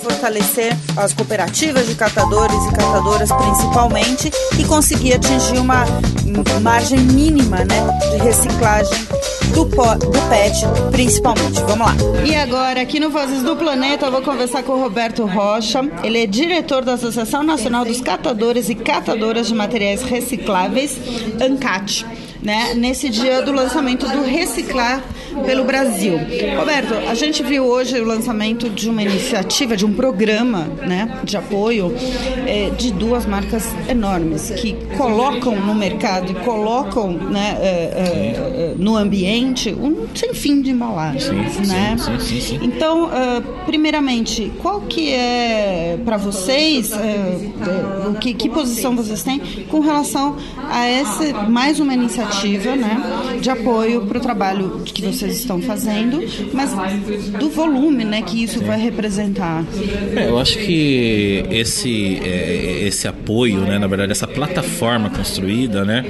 fortalecer 0.05 0.77
as 0.95 1.13
cooperativas 1.13 1.87
de 1.87 1.95
catadores 1.95 2.63
e 2.65 2.71
catadoras 2.71 3.31
principalmente 3.31 4.31
e 4.59 4.63
conseguir 4.65 5.15
atingir 5.15 5.57
uma 5.57 5.83
margem 6.61 6.99
mínima 6.99 7.57
né, 7.65 7.99
de 8.11 8.23
reciclagem 8.23 8.93
do, 9.53 9.65
do 9.65 10.29
PET, 10.29 10.63
principalmente. 10.91 11.59
Vamos 11.61 11.87
lá. 11.87 11.95
E 12.23 12.35
agora, 12.35 12.81
aqui 12.81 12.99
no 12.99 13.09
Vozes 13.09 13.41
do 13.41 13.55
Planeta, 13.55 14.05
eu 14.05 14.11
vou 14.11 14.21
conversar 14.21 14.61
com 14.61 14.73
o 14.73 14.81
Roberto 14.81 15.25
Rocha. 15.25 15.81
Ele 16.03 16.21
é 16.21 16.27
diretor 16.27 16.83
da 16.83 16.93
Associação 16.93 17.41
Nacional 17.41 17.83
dos 17.83 17.99
Catadores 17.99 18.69
e 18.69 18.75
Catadoras 18.75 19.47
de 19.47 19.55
Materiais 19.55 20.03
Recicláveis, 20.03 20.99
ANCAT 21.41 22.05
né, 22.45 22.75
nesse 22.75 23.09
dia 23.09 23.41
do 23.41 23.51
lançamento 23.51 24.07
do 24.07 24.21
Reciclar 24.21 25.03
pelo 25.45 25.63
Brasil. 25.63 26.17
Roberto, 26.57 26.93
a 27.09 27.13
gente 27.13 27.43
viu 27.43 27.65
hoje 27.65 27.99
o 27.99 28.05
lançamento 28.05 28.69
de 28.69 28.89
uma 28.89 29.01
iniciativa, 29.01 29.75
de 29.75 29.85
um 29.85 29.93
programa 29.93 30.67
né, 30.85 31.19
de 31.23 31.37
apoio 31.37 31.93
é, 32.45 32.69
de 32.71 32.91
duas 32.91 33.25
marcas 33.25 33.73
enormes 33.89 34.51
que 34.51 34.75
colocam 34.97 35.55
no 35.55 35.75
mercado 35.75 36.31
e 36.31 36.35
colocam 36.35 37.11
né, 37.11 37.57
é, 37.59 37.65
é, 37.67 38.75
no 38.77 38.95
ambiente 38.95 39.73
um 39.73 40.07
sem 40.13 40.33
fim 40.33 40.61
de 40.61 40.71
embalagens. 40.71 41.23
Sim, 41.53 41.67
né? 41.67 41.95
Sim, 41.97 42.19
sim, 42.19 42.41
sim, 42.41 42.59
Então, 42.61 43.05
uh, 43.05 43.41
primeiramente, 43.65 44.51
qual 44.61 44.81
que 44.81 45.11
é 45.11 45.97
para 46.05 46.17
vocês, 46.17 46.91
uh, 46.91 48.11
uh, 48.11 48.15
que, 48.19 48.33
que 48.33 48.49
posição 48.49 48.95
vocês 48.95 49.23
têm 49.23 49.39
com 49.69 49.79
relação 49.79 50.35
a 50.69 50.85
essa 50.85 51.33
mais 51.49 51.79
uma 51.79 51.93
iniciativa 51.93 52.05
iniciativa 52.05 52.75
né, 52.75 53.39
de 53.41 53.49
apoio 53.49 54.05
para 54.05 54.17
o 54.17 54.21
trabalho 54.21 54.81
que 54.85 55.01
vocês 55.01 55.24
estão 55.33 55.61
fazendo, 55.61 56.21
mas 56.53 56.71
do 57.39 57.49
volume 57.49 58.03
né, 58.03 58.21
que 58.21 58.43
isso 58.43 58.61
vai 58.61 58.79
representar. 58.79 59.65
É, 60.15 60.29
eu 60.29 60.37
acho 60.37 60.57
que 60.57 61.43
esse, 61.49 62.19
é, 62.23 62.83
esse 62.87 63.07
apoio, 63.07 63.61
né, 63.61 63.77
na 63.77 63.87
verdade, 63.87 64.11
essa 64.11 64.27
plataforma 64.27 65.09
construída, 65.09 65.83
né, 65.83 66.05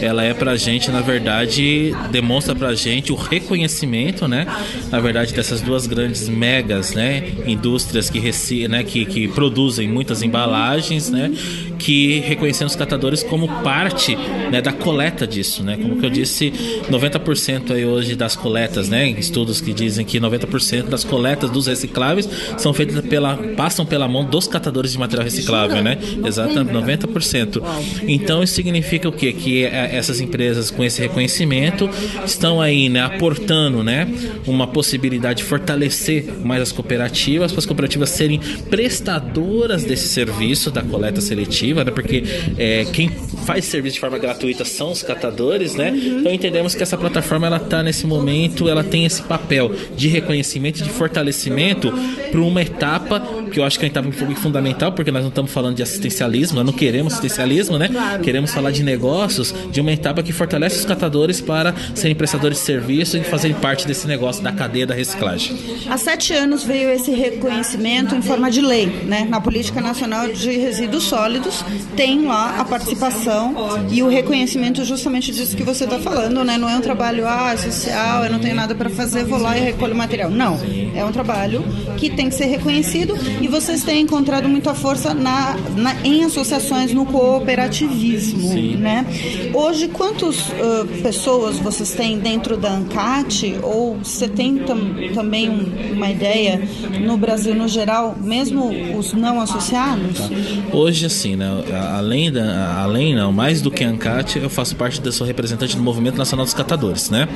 ela 0.00 0.22
é 0.22 0.34
para 0.34 0.52
a 0.52 0.56
gente, 0.56 0.90
na 0.90 1.00
verdade, 1.00 1.94
demonstra 2.10 2.54
para 2.54 2.68
a 2.68 2.74
gente 2.74 3.12
o 3.12 3.16
reconhecimento, 3.16 4.26
né, 4.26 4.46
na 4.90 5.00
verdade, 5.00 5.32
dessas 5.32 5.60
duas 5.60 5.86
grandes 5.86 6.28
megas 6.28 6.94
né, 6.94 7.24
indústrias 7.46 8.10
que, 8.10 8.68
né, 8.68 8.82
que, 8.82 9.04
que 9.04 9.28
produzem 9.28 9.88
muitas 9.88 10.22
embalagens, 10.22 11.10
né, 11.10 11.32
que 11.78 12.20
reconhecendo 12.20 12.68
os 12.68 12.76
catadores 12.76 13.22
como 13.22 13.48
parte 13.62 14.16
né, 14.50 14.60
da 14.60 14.72
coleta 14.72 15.26
disso, 15.26 15.62
né? 15.64 15.76
Como 15.76 15.98
que 15.98 16.06
eu 16.06 16.10
disse, 16.10 16.52
90% 16.90 17.72
aí 17.72 17.84
hoje 17.84 18.14
das 18.14 18.36
coletas, 18.36 18.51
né? 18.88 19.08
Estudos 19.10 19.60
que 19.60 19.72
dizem 19.72 20.04
que 20.04 20.18
90% 20.18 20.84
das 20.84 21.04
coletas 21.04 21.50
dos 21.50 21.66
recicláveis 21.66 22.28
são 22.56 22.72
feitas 22.72 23.00
pela 23.04 23.36
passam 23.56 23.84
pela 23.84 24.08
mão 24.08 24.24
dos 24.24 24.46
catadores 24.46 24.92
de 24.92 24.98
material 24.98 25.24
reciclável, 25.24 25.82
né? 25.82 25.98
Exatamente, 26.24 26.72
90%. 26.72 27.62
Então 28.06 28.42
isso 28.42 28.54
significa 28.54 29.08
o 29.08 29.12
quê? 29.12 29.32
Que 29.32 29.64
é, 29.64 29.96
essas 29.96 30.20
empresas 30.20 30.70
com 30.70 30.84
esse 30.84 31.00
reconhecimento 31.00 31.88
estão 32.24 32.60
aí, 32.60 32.88
né, 32.88 33.00
aportando, 33.02 33.82
né, 33.82 34.08
uma 34.46 34.66
possibilidade 34.66 35.38
de 35.38 35.44
fortalecer 35.44 36.24
mais 36.44 36.62
as 36.62 36.72
cooperativas, 36.72 37.52
para 37.52 37.58
as 37.58 37.66
cooperativas 37.66 38.10
serem 38.10 38.40
prestadoras 38.68 39.84
desse 39.84 40.08
serviço 40.08 40.70
da 40.70 40.82
coleta 40.82 41.20
seletiva 41.20 41.72
né? 41.84 41.90
Porque 41.90 42.24
é, 42.58 42.84
quem 42.92 43.10
faz 43.44 43.64
serviço 43.64 43.94
de 43.94 44.00
forma 44.00 44.18
gratuita 44.18 44.64
são 44.64 44.92
os 44.92 45.02
catadores, 45.02 45.74
né? 45.74 45.90
Uhum. 45.90 46.20
Então 46.20 46.32
entendemos 46.32 46.74
que 46.74 46.82
essa 46.82 46.96
plataforma 46.96 47.46
ela 47.46 47.56
está 47.56 47.82
nesse 47.82 48.06
momento, 48.06 48.68
ela 48.68 48.84
tem 48.84 49.04
esse 49.04 49.22
papel 49.22 49.72
de 49.96 50.08
reconhecimento, 50.08 50.82
de 50.82 50.90
fortalecimento 50.90 51.92
para 52.30 52.40
uma 52.40 52.62
etapa 52.62 53.20
que 53.52 53.60
eu 53.60 53.64
acho 53.64 53.78
que 53.78 53.84
é 53.84 53.88
uma 53.88 54.08
etapa 54.08 54.34
fundamental, 54.34 54.92
porque 54.92 55.10
nós 55.10 55.22
não 55.22 55.28
estamos 55.28 55.52
falando 55.52 55.76
de 55.76 55.82
assistencialismo, 55.82 56.56
nós 56.56 56.66
não 56.66 56.72
queremos 56.72 57.12
assistencialismo, 57.12 57.78
né? 57.78 57.88
Queremos 58.22 58.52
falar 58.52 58.70
de 58.70 58.82
negócios, 58.82 59.54
de 59.70 59.80
uma 59.80 59.92
etapa 59.92 60.22
que 60.22 60.32
fortalece 60.32 60.78
os 60.78 60.84
catadores 60.84 61.40
para 61.40 61.74
serem 61.94 62.16
prestadores 62.16 62.58
de 62.58 62.64
serviço 62.64 63.16
e 63.16 63.22
fazerem 63.22 63.56
parte 63.56 63.86
desse 63.86 64.06
negócio 64.06 64.42
da 64.42 64.52
cadeia 64.52 64.86
da 64.86 64.94
reciclagem. 64.94 65.56
Há 65.88 65.96
sete 65.98 66.32
anos 66.32 66.64
veio 66.64 66.90
esse 66.90 67.12
reconhecimento 67.12 68.14
em 68.14 68.22
forma 68.22 68.50
de 68.50 68.60
lei, 68.60 68.86
né? 69.04 69.26
Na 69.28 69.40
Política 69.40 69.80
Nacional 69.80 70.28
de 70.28 70.50
Resíduos 70.52 71.04
Sólidos, 71.04 71.64
tem 71.94 72.26
lá 72.26 72.58
a 72.58 72.64
participação 72.64 73.54
e 73.90 74.02
o 74.02 74.08
reconhecimento 74.08 74.84
justamente 74.84 75.30
disso 75.30 75.56
que 75.56 75.62
você 75.62 75.84
está 75.84 75.98
falando, 75.98 76.42
né? 76.44 76.56
Não 76.56 76.68
é 76.68 76.76
um 76.76 76.80
trabalho 76.80 77.26
ah, 77.26 77.54
social, 77.56 78.24
eu 78.24 78.32
não 78.32 78.38
tenho 78.38 78.54
nada 78.54 78.74
para 78.74 78.88
fazer, 78.88 79.24
vou 79.24 79.38
lá 79.38 79.56
e 79.58 79.60
recolho 79.60 79.94
material. 79.94 80.30
Não, 80.30 80.58
é 80.94 81.04
um 81.04 81.12
trabalho 81.12 81.64
que 81.98 82.08
tem 82.10 82.28
que 82.28 82.34
ser 82.34 82.46
reconhecido 82.46 83.14
e 83.42 83.48
vocês 83.48 83.82
têm 83.82 84.02
encontrado 84.02 84.48
muita 84.48 84.72
força 84.72 85.12
na, 85.12 85.56
na 85.76 85.96
em 86.04 86.22
associações 86.22 86.94
no 86.94 87.04
cooperativismo, 87.04 88.52
Sim. 88.52 88.76
né? 88.76 89.04
Hoje, 89.52 89.88
quantas 89.88 90.48
uh, 90.50 90.86
pessoas 91.02 91.58
vocês 91.58 91.90
têm 91.90 92.20
dentro 92.20 92.56
da 92.56 92.70
ANCAT 92.70 93.56
ou 93.60 93.96
você 93.96 94.28
tem 94.28 94.58
tam, 94.58 94.78
também 95.12 95.50
um, 95.50 95.92
uma 95.92 96.08
ideia 96.08 96.62
no 97.00 97.16
Brasil 97.16 97.52
no 97.52 97.66
geral, 97.66 98.16
mesmo 98.16 98.70
os 98.96 99.12
não 99.12 99.40
associados? 99.40 100.18
Tá. 100.18 100.28
Hoje, 100.72 101.06
assim, 101.06 101.34
né? 101.34 101.50
além 101.92 102.30
da, 102.30 102.80
além 102.80 103.12
não, 103.12 103.32
mais 103.32 103.60
do 103.60 103.72
que 103.72 103.82
ANCAT, 103.82 104.38
eu 104.38 104.48
faço 104.48 104.76
parte 104.76 105.00
da 105.00 105.10
sua 105.10 105.26
representante 105.26 105.76
do 105.76 105.82
Movimento 105.82 106.16
Nacional 106.16 106.44
dos 106.44 106.54
Catadores, 106.54 107.10
né? 107.10 107.28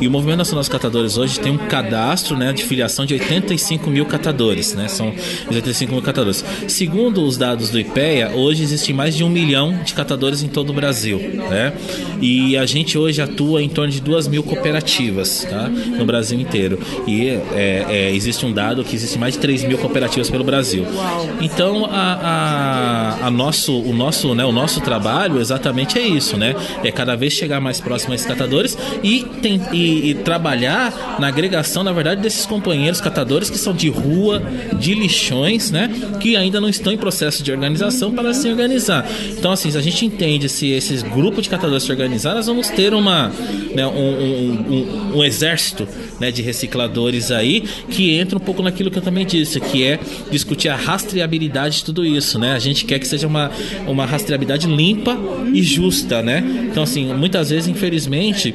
E 0.00 0.06
o 0.06 0.10
Movimento 0.10 0.38
Nacional 0.38 0.60
dos 0.60 0.68
Catadores 0.68 1.16
hoje 1.16 1.40
tem 1.40 1.50
um 1.50 1.58
cadastro, 1.58 2.36
né, 2.36 2.52
de 2.52 2.62
filiação 2.62 3.04
de 3.04 3.14
85 3.14 3.90
mil 3.90 4.06
catadores, 4.06 4.74
né? 4.74 4.86
São 4.86 5.12
85 5.48 5.92
mil 5.92 6.02
catadores. 6.02 6.44
Segundo 6.66 7.22
os 7.22 7.36
dados 7.36 7.70
do 7.70 7.78
IPEA, 7.78 8.30
hoje 8.34 8.62
existem 8.62 8.94
mais 8.94 9.16
de 9.16 9.24
um 9.24 9.28
milhão 9.28 9.82
de 9.84 9.94
catadores 9.94 10.42
em 10.42 10.48
todo 10.48 10.70
o 10.70 10.72
Brasil, 10.72 11.18
né? 11.50 11.72
E 12.20 12.56
a 12.56 12.66
gente 12.66 12.98
hoje 12.98 13.22
atua 13.22 13.62
em 13.62 13.68
torno 13.68 13.92
de 13.92 14.00
duas 14.00 14.26
mil 14.28 14.42
cooperativas, 14.42 15.46
tá? 15.48 15.68
No 15.68 16.04
Brasil 16.04 16.38
inteiro. 16.38 16.78
E 17.06 17.28
é, 17.28 17.86
é, 17.88 18.14
existe 18.14 18.44
um 18.44 18.52
dado 18.52 18.84
que 18.84 18.94
existe 18.94 19.18
mais 19.18 19.34
de 19.34 19.40
3 19.40 19.64
mil 19.64 19.78
cooperativas 19.78 20.30
pelo 20.30 20.44
Brasil. 20.44 20.84
Então 21.40 21.86
a, 21.86 23.16
a, 23.22 23.26
a 23.26 23.30
nosso, 23.30 23.78
o 23.80 23.92
nosso, 23.92 24.34
né, 24.34 24.44
o 24.44 24.52
nosso 24.52 24.80
trabalho 24.80 25.40
exatamente 25.40 25.98
é 25.98 26.06
isso, 26.06 26.36
né? 26.36 26.54
É 26.84 26.90
cada 26.90 27.16
vez 27.16 27.32
chegar 27.32 27.60
mais 27.60 27.80
próximo 27.80 28.12
a 28.12 28.14
esses 28.14 28.26
catadores 28.26 28.76
e, 29.02 29.24
tem, 29.40 29.60
e, 29.72 30.10
e 30.10 30.14
trabalhar 30.14 31.16
na 31.18 31.28
agregação, 31.28 31.82
na 31.82 31.92
verdade, 31.92 32.20
desses 32.20 32.46
companheiros 32.46 33.00
catadores 33.00 33.50
que 33.50 33.58
são 33.58 33.72
de 33.72 33.88
rua, 33.88 34.42
de 34.78 34.94
né? 35.70 35.90
Que 36.20 36.36
ainda 36.36 36.60
não 36.60 36.68
estão 36.68 36.92
em 36.92 36.96
processo 36.96 37.42
de 37.42 37.50
organização 37.50 38.12
para 38.12 38.32
se 38.32 38.48
organizar. 38.48 39.08
Então, 39.30 39.52
assim, 39.52 39.70
se 39.70 39.78
a 39.78 39.80
gente 39.80 40.04
entende 40.04 40.48
se 40.48 40.70
esses 40.70 41.02
grupos 41.02 41.44
de 41.44 41.50
catadores 41.50 41.82
se 41.82 41.90
organizar, 41.90 42.34
nós 42.34 42.46
vamos 42.46 42.68
ter 42.68 42.94
uma, 42.94 43.32
né, 43.74 43.86
um, 43.86 43.90
um, 43.90 44.66
um, 44.70 45.18
um 45.18 45.24
exército 45.24 45.86
né, 46.20 46.30
de 46.30 46.42
recicladores 46.42 47.30
aí 47.30 47.62
que 47.90 48.14
entra 48.14 48.36
um 48.36 48.40
pouco 48.40 48.62
naquilo 48.62 48.90
que 48.90 48.98
eu 48.98 49.02
também 49.02 49.26
disse, 49.26 49.60
que 49.60 49.84
é 49.84 49.98
discutir 50.30 50.68
a 50.68 50.76
rastreabilidade 50.76 51.78
de 51.78 51.84
tudo 51.84 52.04
isso, 52.04 52.38
né? 52.38 52.52
A 52.52 52.58
gente 52.58 52.84
quer 52.84 52.98
que 52.98 53.06
seja 53.06 53.26
uma 53.26 53.50
uma, 53.86 54.04
rastreabilidade 54.04 54.66
limpa 54.66 55.16
e 55.52 55.62
justa, 55.62 56.22
né? 56.22 56.42
Então, 56.70 56.82
assim, 56.82 57.12
muitas 57.14 57.50
vezes, 57.50 57.68
infelizmente, 57.68 58.54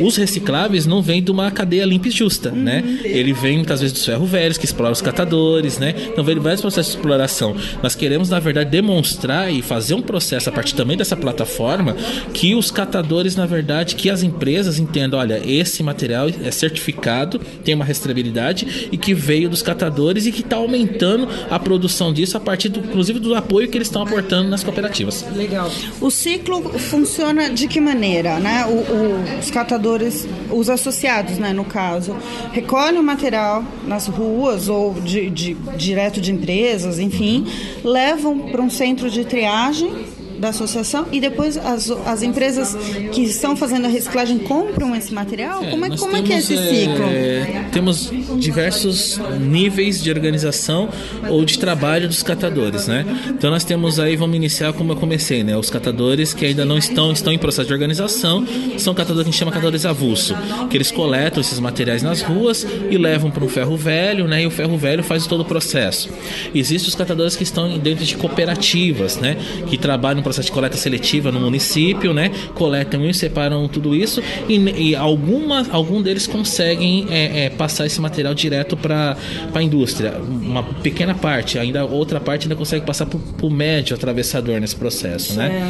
os 0.00 0.16
recicláveis 0.16 0.86
não 0.86 1.02
vêm 1.02 1.22
de 1.22 1.30
uma 1.30 1.50
cadeia 1.50 1.84
limpa 1.84 2.08
e 2.08 2.10
justa, 2.10 2.50
né? 2.50 2.82
Ele 3.04 3.32
vem 3.32 3.56
muitas 3.56 3.80
vezes 3.80 3.92
dos 3.92 4.04
ferro 4.04 4.26
velhos, 4.26 4.58
que 4.58 4.64
exploram 4.64 4.92
os 4.92 5.02
catadores, 5.02 5.78
né? 5.78 5.94
Então, 6.08 6.19
vem 6.24 6.38
vários 6.38 6.60
processos 6.60 6.92
de 6.92 6.98
exploração. 6.98 7.56
Nós 7.82 7.94
queremos, 7.94 8.30
na 8.30 8.38
verdade, 8.38 8.70
demonstrar 8.70 9.52
e 9.52 9.62
fazer 9.62 9.94
um 9.94 10.02
processo 10.02 10.48
a 10.48 10.52
partir 10.52 10.74
também 10.74 10.96
dessa 10.96 11.16
plataforma 11.16 11.96
que 12.32 12.54
os 12.54 12.70
catadores, 12.70 13.36
na 13.36 13.46
verdade, 13.46 13.94
que 13.94 14.10
as 14.10 14.22
empresas 14.22 14.78
entendam, 14.78 15.18
olha, 15.18 15.40
esse 15.44 15.82
material 15.82 16.28
é 16.42 16.50
certificado, 16.50 17.38
tem 17.64 17.74
uma 17.74 17.84
rastreabilidade 17.84 18.88
e 18.92 18.96
que 18.96 19.14
veio 19.14 19.48
dos 19.48 19.62
catadores 19.62 20.26
e 20.26 20.32
que 20.32 20.40
está 20.40 20.56
aumentando 20.56 21.28
a 21.50 21.58
produção 21.58 22.12
disso 22.12 22.36
a 22.36 22.40
partir, 22.40 22.68
do, 22.68 22.80
inclusive, 22.80 23.18
do 23.18 23.34
apoio 23.34 23.68
que 23.68 23.76
eles 23.76 23.88
estão 23.88 24.02
aportando 24.02 24.48
nas 24.48 24.62
cooperativas. 24.62 25.24
Legal. 25.34 25.70
O 26.00 26.10
ciclo 26.10 26.62
funciona 26.78 27.50
de 27.50 27.66
que 27.68 27.80
maneira, 27.80 28.38
né? 28.38 28.64
O, 28.66 28.70
o, 28.70 29.38
os 29.38 29.50
catadores, 29.50 30.26
os 30.50 30.68
associados, 30.68 31.38
né, 31.38 31.52
no 31.52 31.64
caso, 31.64 32.16
recolhem 32.52 32.98
o 32.98 33.02
material 33.02 33.64
nas 33.86 34.06
ruas 34.06 34.68
ou 34.68 34.94
de, 35.00 35.30
de 35.30 35.56
direto 36.00 36.20
de 36.20 36.32
empresas, 36.32 36.98
enfim, 36.98 37.46
levam 37.84 38.38
para 38.50 38.62
um 38.62 38.70
centro 38.70 39.10
de 39.10 39.22
triagem 39.24 40.06
da 40.40 40.48
associação 40.48 41.06
e 41.12 41.20
depois 41.20 41.58
as, 41.58 41.90
as 41.90 42.22
empresas 42.22 42.74
que 43.12 43.22
estão 43.22 43.54
fazendo 43.54 43.84
a 43.84 43.88
reciclagem 43.88 44.38
compram 44.38 44.96
esse 44.96 45.12
material? 45.12 45.62
É, 45.62 45.70
como 45.70 45.84
é, 45.84 45.90
como 45.90 46.12
temos, 46.12 46.18
é 46.18 46.22
que 46.22 46.32
é 46.32 46.38
esse 46.38 46.56
ciclo? 46.56 47.04
É, 47.04 47.64
temos 47.70 48.10
diversos 48.38 49.20
níveis 49.38 50.02
de 50.02 50.10
organização 50.10 50.88
ou 51.28 51.44
de 51.44 51.58
trabalho 51.58 52.08
dos 52.08 52.22
catadores, 52.22 52.86
né? 52.86 53.04
Então 53.28 53.50
nós 53.50 53.64
temos 53.64 54.00
aí, 54.00 54.16
vamos 54.16 54.34
iniciar 54.34 54.72
como 54.72 54.92
eu 54.92 54.96
comecei, 54.96 55.44
né? 55.44 55.56
Os 55.56 55.68
catadores 55.68 56.32
que 56.32 56.46
ainda 56.46 56.64
não 56.64 56.78
estão, 56.78 57.12
estão 57.12 57.32
em 57.32 57.38
processo 57.38 57.68
de 57.68 57.74
organização, 57.74 58.46
são 58.78 58.94
catadores 58.94 59.24
que 59.24 59.28
a 59.28 59.32
gente 59.32 59.38
chama 59.38 59.52
catadores 59.52 59.84
avulso, 59.84 60.34
que 60.70 60.76
eles 60.76 60.90
coletam 60.90 61.40
esses 61.40 61.60
materiais 61.60 62.02
nas 62.02 62.22
ruas 62.22 62.66
e 62.90 62.96
levam 62.96 63.30
para 63.30 63.44
um 63.44 63.48
ferro 63.48 63.76
velho, 63.76 64.26
né? 64.26 64.42
E 64.42 64.46
o 64.46 64.50
ferro 64.50 64.78
velho 64.78 65.02
faz 65.02 65.26
todo 65.26 65.40
o 65.40 65.44
processo. 65.44 66.08
Existem 66.54 66.88
os 66.88 66.94
catadores 66.94 67.36
que 67.36 67.42
estão 67.42 67.78
dentro 67.78 68.04
de 68.04 68.16
cooperativas, 68.16 69.18
né? 69.18 69.36
Que 69.68 69.76
trabalham 69.76 70.22
processo 70.30 70.46
de 70.46 70.52
coleta 70.52 70.76
seletiva 70.76 71.32
no 71.32 71.40
município, 71.40 72.14
né? 72.14 72.30
Coletam 72.54 73.04
e 73.04 73.12
separam 73.12 73.66
tudo 73.66 73.94
isso 73.94 74.22
e, 74.48 74.56
e 74.58 74.96
alguma, 74.96 75.66
algum 75.70 76.00
deles 76.00 76.26
conseguem 76.26 77.06
é, 77.10 77.46
é, 77.46 77.50
passar 77.50 77.86
esse 77.86 78.00
material 78.00 78.32
direto 78.32 78.76
para 78.76 79.16
a 79.52 79.62
indústria. 79.62 80.14
Uma 80.20 80.62
pequena 80.62 81.14
parte, 81.14 81.58
ainda 81.58 81.84
outra 81.84 82.20
parte 82.20 82.44
ainda 82.44 82.54
consegue 82.54 82.86
passar 82.86 83.06
por, 83.06 83.20
por 83.20 83.50
médio 83.50 83.94
atravessador 83.96 84.60
nesse 84.60 84.76
processo, 84.76 85.34
né? 85.34 85.68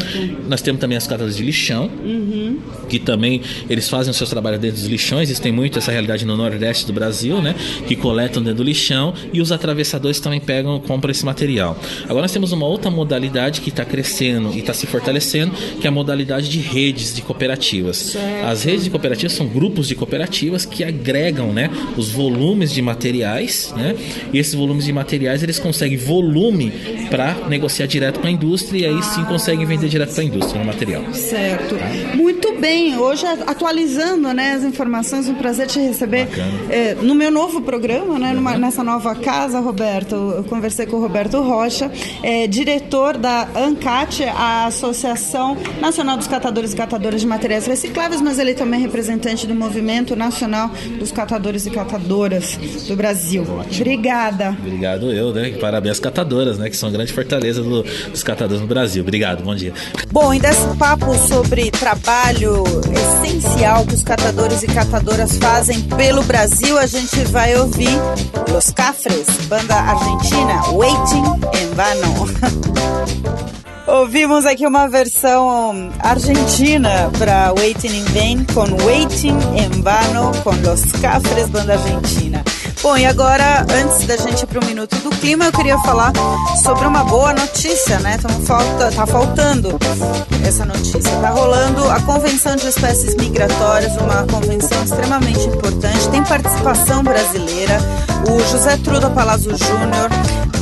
Nós 0.49 0.61
temos 0.61 0.81
também 0.81 0.97
as 0.97 1.07
catadores 1.07 1.37
de 1.37 1.43
lixão, 1.43 1.90
uhum. 2.05 2.59
que 2.88 2.99
também 2.99 3.40
eles 3.69 3.88
fazem 3.88 4.11
os 4.11 4.17
seus 4.17 4.29
trabalhos 4.29 4.61
dentro 4.61 4.76
dos 4.76 4.87
lixões. 4.87 5.31
Existem 5.31 5.52
muito 5.52 5.79
essa 5.79 5.90
realidade 5.90 6.26
no 6.26 6.37
nordeste 6.37 6.87
do 6.87 6.93
Brasil, 6.93 7.40
né? 7.40 7.55
Que 7.88 7.97
coletam 7.97 8.43
dentro 8.43 8.59
do 8.59 8.64
lixão 8.64 9.14
e 9.33 9.40
os 9.40 9.50
atravessadores 9.50 10.21
também 10.21 10.40
pegam, 10.40 10.79
compram 10.81 11.11
esse 11.11 11.25
material. 11.25 11.79
Agora 12.05 12.23
nós 12.23 12.33
temos 12.33 12.52
uma 12.52 12.67
outra 12.67 12.90
modalidade 12.90 13.62
que 13.62 13.71
está 13.71 13.85
crescendo 13.85 14.50
e 14.54 14.61
está 14.61 14.73
se 14.73 14.87
fortalecendo, 14.87 15.52
que 15.80 15.87
é 15.87 15.88
a 15.88 15.92
modalidade 15.92 16.49
de 16.49 16.59
redes 16.59 17.14
de 17.14 17.23
cooperativas. 17.23 17.97
Certo. 17.97 18.47
As 18.47 18.64
redes 18.64 18.85
de 18.85 18.90
cooperativas 18.90 19.33
são 19.33 19.47
grupos 19.47 19.88
de 19.88 19.95
cooperativas 19.95 20.64
que 20.64 20.85
agregam, 20.85 21.52
né? 21.52 21.71
Os 21.97 22.11
volumes 22.11 22.73
de 22.73 22.83
materiais, 22.83 23.73
né? 23.76 23.95
E 24.33 24.38
esses 24.38 24.54
volumes 24.54 24.85
de 24.85 24.92
materiais 24.92 25.42
eles 25.42 25.59
conseguem 25.59 25.97
volume 25.97 26.73
para 27.11 27.35
negociar 27.49 27.87
direto 27.87 28.21
com 28.21 28.26
a 28.26 28.30
indústria 28.30 28.80
e 28.80 28.87
aí 28.87 29.02
sim 29.02 29.25
conseguem 29.25 29.66
vender 29.66 29.88
direto 29.88 30.12
para 30.12 30.23
a 30.23 30.26
indústria 30.26 30.62
o 30.62 30.66
material. 30.66 31.02
Certo. 31.12 31.76
Muito 32.14 32.50
bem. 32.61 32.99
Hoje 32.99 33.26
atualizando, 33.47 34.33
né, 34.35 34.52
as 34.52 34.62
informações, 34.62 35.29
um 35.29 35.35
prazer 35.35 35.67
te 35.67 35.81
receber 35.81 36.29
é, 36.69 36.95
no 36.95 37.14
meu 37.14 37.31
novo 37.31 37.62
programa, 37.62 38.19
né, 38.19 38.33
numa, 38.33 38.57
nessa 38.59 38.85
nova 38.85 39.14
casa, 39.14 39.59
Roberto. 39.61 40.14
Eu 40.14 40.45
conversei 40.45 40.87
com 40.87 40.97
o 40.97 41.00
Roberto 41.00 41.40
Rocha, 41.40 41.90
é, 42.23 42.47
diretor 42.47 43.17
da 43.17 43.49
ANCAT, 43.55 44.25
a 44.25 44.67
Associação 44.67 45.57
Nacional 45.81 46.19
dos 46.19 46.26
Catadores 46.26 46.73
e 46.73 46.76
Catadoras 46.76 47.23
de 47.23 47.26
Materiais 47.26 47.67
Recicláveis, 47.67 48.21
mas 48.21 48.38
ele 48.38 48.52
também 48.52 48.79
é 48.79 48.83
representante 48.83 49.47
do 49.47 49.55
Movimento 49.55 50.14
Nacional 50.14 50.71
dos 50.99 51.11
Catadores 51.11 51.64
e 51.67 51.71
Catadoras 51.71 52.59
do 52.87 52.95
Brasil. 52.95 53.43
Ótimo. 53.43 53.81
Obrigada. 53.81 54.57
Obrigado 54.61 55.11
eu, 55.11 55.33
né? 55.33 55.50
Parabéns 55.61 55.93
às 55.93 56.00
catadoras, 56.00 56.59
né? 56.59 56.69
Que 56.69 56.76
são 56.76 56.88
a 56.90 56.93
grande 56.93 57.12
fortaleza 57.12 57.62
do, 57.62 57.83
dos 57.83 58.23
catadores 58.23 58.61
no 58.61 58.69
Brasil. 58.69 59.02
Obrigado, 59.02 59.43
bom 59.43 59.55
dia. 59.55 59.73
Bom, 60.12 60.35
e 60.35 60.38
desse 60.38 60.67
papo 60.76 61.14
sobre 61.29 61.71
trabalho 61.71 62.50
essencial 62.92 63.85
que 63.87 63.95
os 63.95 64.02
catadores 64.02 64.62
e 64.62 64.66
catadoras 64.66 65.37
fazem 65.38 65.80
pelo 65.83 66.23
Brasil, 66.23 66.78
a 66.78 66.87
gente 66.87 67.25
vai 67.25 67.57
ouvir 67.57 67.99
Los 68.50 68.71
Cafres, 68.71 69.26
banda 69.49 69.75
argentina, 69.75 70.71
Waiting 70.73 71.25
en 71.54 71.75
Vano. 71.75 73.50
Ouvimos 73.87 74.47
aqui 74.47 74.66
uma 74.66 74.88
versão 74.88 75.90
argentina 75.99 77.11
para 77.19 77.52
Waiting 77.52 77.88
in 77.88 78.04
Vain 78.04 78.45
com 78.54 78.85
Waiting 78.85 79.38
en 79.57 79.83
Vano 79.83 80.30
com 80.45 80.50
Los 80.64 80.92
Cafres, 81.00 81.49
banda 81.49 81.73
argentina. 81.73 82.45
Bom, 82.83 82.97
e 82.97 83.05
agora, 83.05 83.67
antes 83.75 84.07
da 84.07 84.17
gente 84.17 84.43
ir 84.43 84.47
para 84.47 84.59
o 84.59 84.65
Minuto 84.65 84.97
do 85.01 85.11
Clima, 85.11 85.45
eu 85.45 85.53
queria 85.53 85.77
falar 85.81 86.13
sobre 86.63 86.87
uma 86.87 87.05
boa 87.05 87.35
notícia, 87.35 88.01
né? 88.01 88.17
Então, 88.19 88.31
falta, 88.47 88.91
tá 88.91 89.07
faltando 89.07 89.79
essa 90.47 90.65
notícia. 90.65 91.15
Tá 91.21 91.29
rolando 91.29 91.87
a 91.91 92.01
Convenção 92.01 92.57
de 92.57 92.69
Espécies 92.69 93.15
Migratórias, 93.17 93.95
uma 93.99 94.25
convenção 94.25 94.83
extremamente 94.83 95.47
importante, 95.47 96.09
tem 96.09 96.25
participação 96.25 97.03
brasileira. 97.03 97.79
O 98.31 98.41
José 98.51 98.79
Truda 98.79 99.11
Palazzo 99.11 99.51
Júnior 99.51 100.09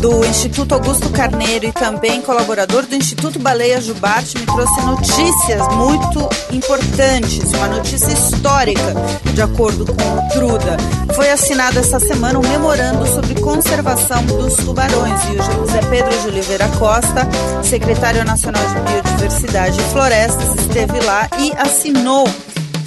do 0.00 0.24
Instituto 0.24 0.74
Augusto 0.74 1.10
Carneiro 1.10 1.66
e 1.66 1.72
também 1.72 2.20
colaborador 2.22 2.86
do 2.86 2.94
Instituto 2.94 3.38
Baleia 3.38 3.80
Jubarte, 3.80 4.38
me 4.38 4.46
trouxe 4.46 4.80
notícias 4.82 5.66
muito 5.74 6.28
importantes, 6.52 7.52
uma 7.54 7.68
notícia 7.68 8.12
histórica, 8.12 8.94
de 9.34 9.42
acordo 9.42 9.84
com 9.86 9.92
o 9.92 10.28
Truda. 10.30 10.76
Foi 11.14 11.30
assinado 11.30 11.78
essa 11.78 11.98
semana 11.98 12.38
um 12.38 12.42
memorando 12.42 13.06
sobre 13.06 13.40
conservação 13.40 14.24
dos 14.24 14.54
tubarões 14.56 15.20
e 15.24 15.36
o 15.36 15.42
José 15.42 15.80
Pedro 15.90 16.20
de 16.20 16.28
Oliveira 16.28 16.68
Costa, 16.78 17.28
secretário 17.62 18.24
nacional 18.24 18.62
de 18.68 18.92
Biodiversidade 18.92 19.80
e 19.80 19.92
Florestas, 19.92 20.54
esteve 20.60 21.00
lá 21.00 21.28
e 21.38 21.52
assinou 21.58 22.28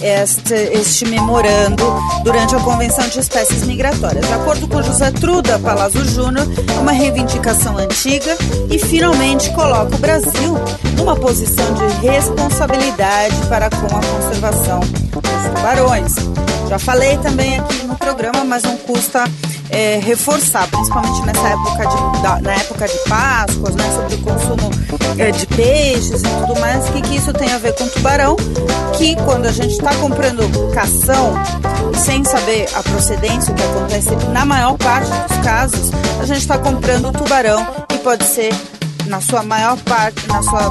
este, 0.02 0.54
este 0.54 1.06
memorando 1.06 1.84
durante 2.24 2.56
a 2.56 2.60
Convenção 2.60 3.08
de 3.08 3.20
Espécies 3.20 3.64
Migratórias. 3.66 4.26
De 4.26 4.34
acordo 4.34 4.68
com 4.68 4.82
José 4.82 5.12
Truda 5.12 5.60
Palazzo 5.60 6.04
Júnior, 6.06 6.48
é 6.76 6.80
uma 6.80 6.92
reivindicação 6.92 7.78
antiga 7.78 8.38
e 8.70 8.80
finalmente 8.80 9.52
coloca 9.52 9.96
o 9.96 10.00
Brasil 10.00 10.56
numa 10.98 11.16
posição 11.16 11.66
de 11.74 12.08
responsabilidade 12.08 13.36
para 13.48 13.70
com 13.70 13.86
a 13.86 14.02
conservação 14.02 14.80
dos 14.80 15.56
tubarões. 15.56 16.16
Já 16.70 16.80
falei 16.80 17.18
também 17.18 17.60
aqui 17.60 17.84
no 17.84 17.96
programa, 17.96 18.44
mas 18.44 18.64
não 18.64 18.78
custa 18.78 19.24
é, 19.72 20.00
reforçar, 20.04 20.68
principalmente 20.70 21.26
nessa 21.26 21.48
época 21.48 21.88
de, 21.88 22.22
da, 22.22 22.42
na 22.42 22.54
época 22.54 22.88
de 22.88 22.98
Páscoas, 23.08 23.76
né, 23.76 23.84
sobre 23.96 24.16
o 24.16 24.18
consumo 24.20 24.72
é, 25.18 25.32
de 25.32 25.48
peixes 25.48 26.22
e 26.22 26.46
tudo 26.46 26.60
mais, 26.60 26.88
o 26.90 26.92
que, 26.94 27.02
que 27.02 27.16
isso 27.16 27.34
tem 27.34 27.52
a 27.52 27.58
ver 27.58 27.74
com 27.76 27.88
tubarão, 27.88 28.36
que 28.98 29.16
quando 29.24 29.46
a 29.46 29.52
gente 29.52 29.72
está 29.72 29.94
comprando 29.96 30.72
cação, 30.74 31.34
sem 31.96 32.24
saber 32.24 32.68
a 32.76 32.84
procedência, 32.84 33.54
o 33.54 33.56
que 33.56 33.64
acontece 33.64 34.16
na 34.32 34.46
maior 34.46 34.78
parte 34.78 35.10
dos 35.10 35.38
casos, 35.44 35.92
a 36.20 36.26
gente 36.26 36.40
está 36.40 36.58
comprando 36.58 37.12
tubarão 37.12 37.66
e 37.94 37.98
pode 38.00 38.26
ser 38.26 38.54
na 39.12 39.20
sua 39.20 39.44
maior 39.44 39.78
parte, 39.80 40.26
na 40.26 40.42
sua 40.42 40.70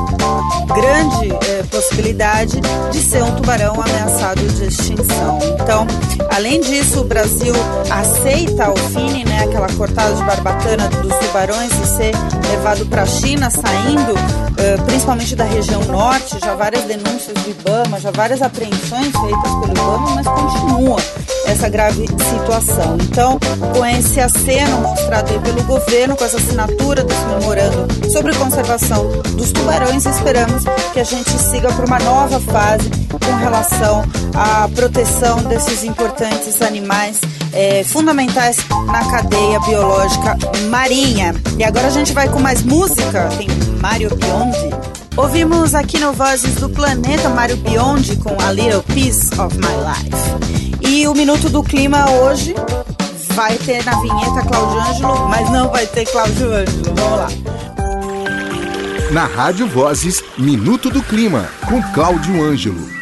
grande 0.74 1.31
eh, 1.46 1.62
possibilidade 1.70 2.59
de 2.90 2.98
ser 2.98 3.22
um 3.22 3.37
tubarão 3.37 3.74
ameaçado 3.74 4.40
de 4.40 4.64
extinção. 4.64 5.38
Então, 5.61 5.87
além 6.35 6.59
disso, 6.62 7.03
o 7.03 7.05
Brasil 7.05 7.53
aceita 7.90 8.70
o 8.70 8.76
FINE, 8.79 9.26
né, 9.26 9.44
aquela 9.44 9.68
cortada 9.74 10.14
de 10.14 10.24
barbatana 10.24 10.88
dos 10.88 11.14
tubarões, 11.18 11.70
e 11.70 11.87
ser 11.87 12.12
levado 12.50 12.87
para 12.87 13.03
a 13.03 13.07
China, 13.07 13.50
saindo 13.50 14.14
eh, 14.57 14.76
principalmente 14.87 15.37
da 15.37 15.44
região 15.44 15.85
norte, 15.85 16.38
já 16.40 16.55
várias 16.55 16.85
denúncias 16.85 17.35
do 17.35 17.50
IBAMA, 17.50 18.00
já 18.00 18.11
várias 18.11 18.40
apreensões 18.40 19.12
feitas 19.20 19.53
pelo 19.61 19.70
IBAMA, 19.70 20.11
mas 20.14 20.26
continua 20.26 20.96
essa 21.46 21.68
grave 21.68 22.07
situação. 22.07 22.96
Então, 23.03 23.38
com 23.74 23.85
esse 23.87 24.20
aceno 24.20 24.79
mostrado 24.81 25.40
pelo 25.40 25.62
governo, 25.64 26.16
com 26.16 26.24
essa 26.24 26.37
assinatura 26.37 27.03
desse 27.05 27.24
memorando 27.24 28.11
sobre 28.11 28.35
conservação 28.35 29.09
dos 29.37 29.53
tubarões, 29.53 30.05
esperamos 30.07 30.64
que 30.92 31.00
a 31.00 31.05
gente 31.05 31.31
siga 31.31 31.72
para 31.72 31.87
uma 31.87 31.98
nova 31.98 32.40
fase 32.40 32.90
com 33.09 33.37
relação 33.37 34.05
à 34.35 34.68
proteção 34.68 35.42
desses 35.44 35.85
importantes 35.85 36.61
animais 36.62 37.20
é, 37.53 37.83
fundamentais 37.85 38.57
na 38.87 39.11
cadeia 39.11 39.61
biológica 39.61 40.37
marinha. 40.68 41.35
E 41.59 41.64
agora 41.64 41.88
a 41.88 41.90
gente 41.90 42.12
vai 42.12 42.29
com 42.29 42.38
mais 42.38 42.62
música, 42.62 43.29
tem 43.37 43.48
Mário 43.81 44.11
Biondi. 44.14 44.99
Ouvimos 45.16 45.75
aqui 45.75 45.99
no 45.99 46.12
Vozes 46.12 46.55
do 46.55 46.68
Planeta 46.68 47.29
Mário 47.29 47.57
Biondi 47.57 48.16
com 48.16 48.40
A 48.40 48.53
Little 48.53 48.83
Piece 48.83 49.29
of 49.40 49.57
My 49.57 49.66
Life. 49.66 50.87
E 50.88 51.07
o 51.07 51.14
Minuto 51.14 51.49
do 51.49 51.62
Clima 51.62 52.09
hoje 52.11 52.55
vai 53.35 53.57
ter 53.59 53.85
na 53.85 54.01
vinheta 54.01 54.42
Cláudio 54.46 54.81
Ângelo, 54.81 55.29
mas 55.29 55.51
não 55.51 55.68
vai 55.70 55.87
ter 55.87 56.07
Cláudio 56.07 56.53
Ângelo. 56.53 56.94
Vamos 56.94 57.18
lá. 57.18 57.29
Na 59.12 59.25
Rádio 59.27 59.66
Vozes, 59.66 60.23
Minuto 60.38 60.88
do 60.88 61.03
Clima, 61.03 61.49
com 61.68 61.83
Cláudio 61.92 62.42
Ângelo. 62.42 62.99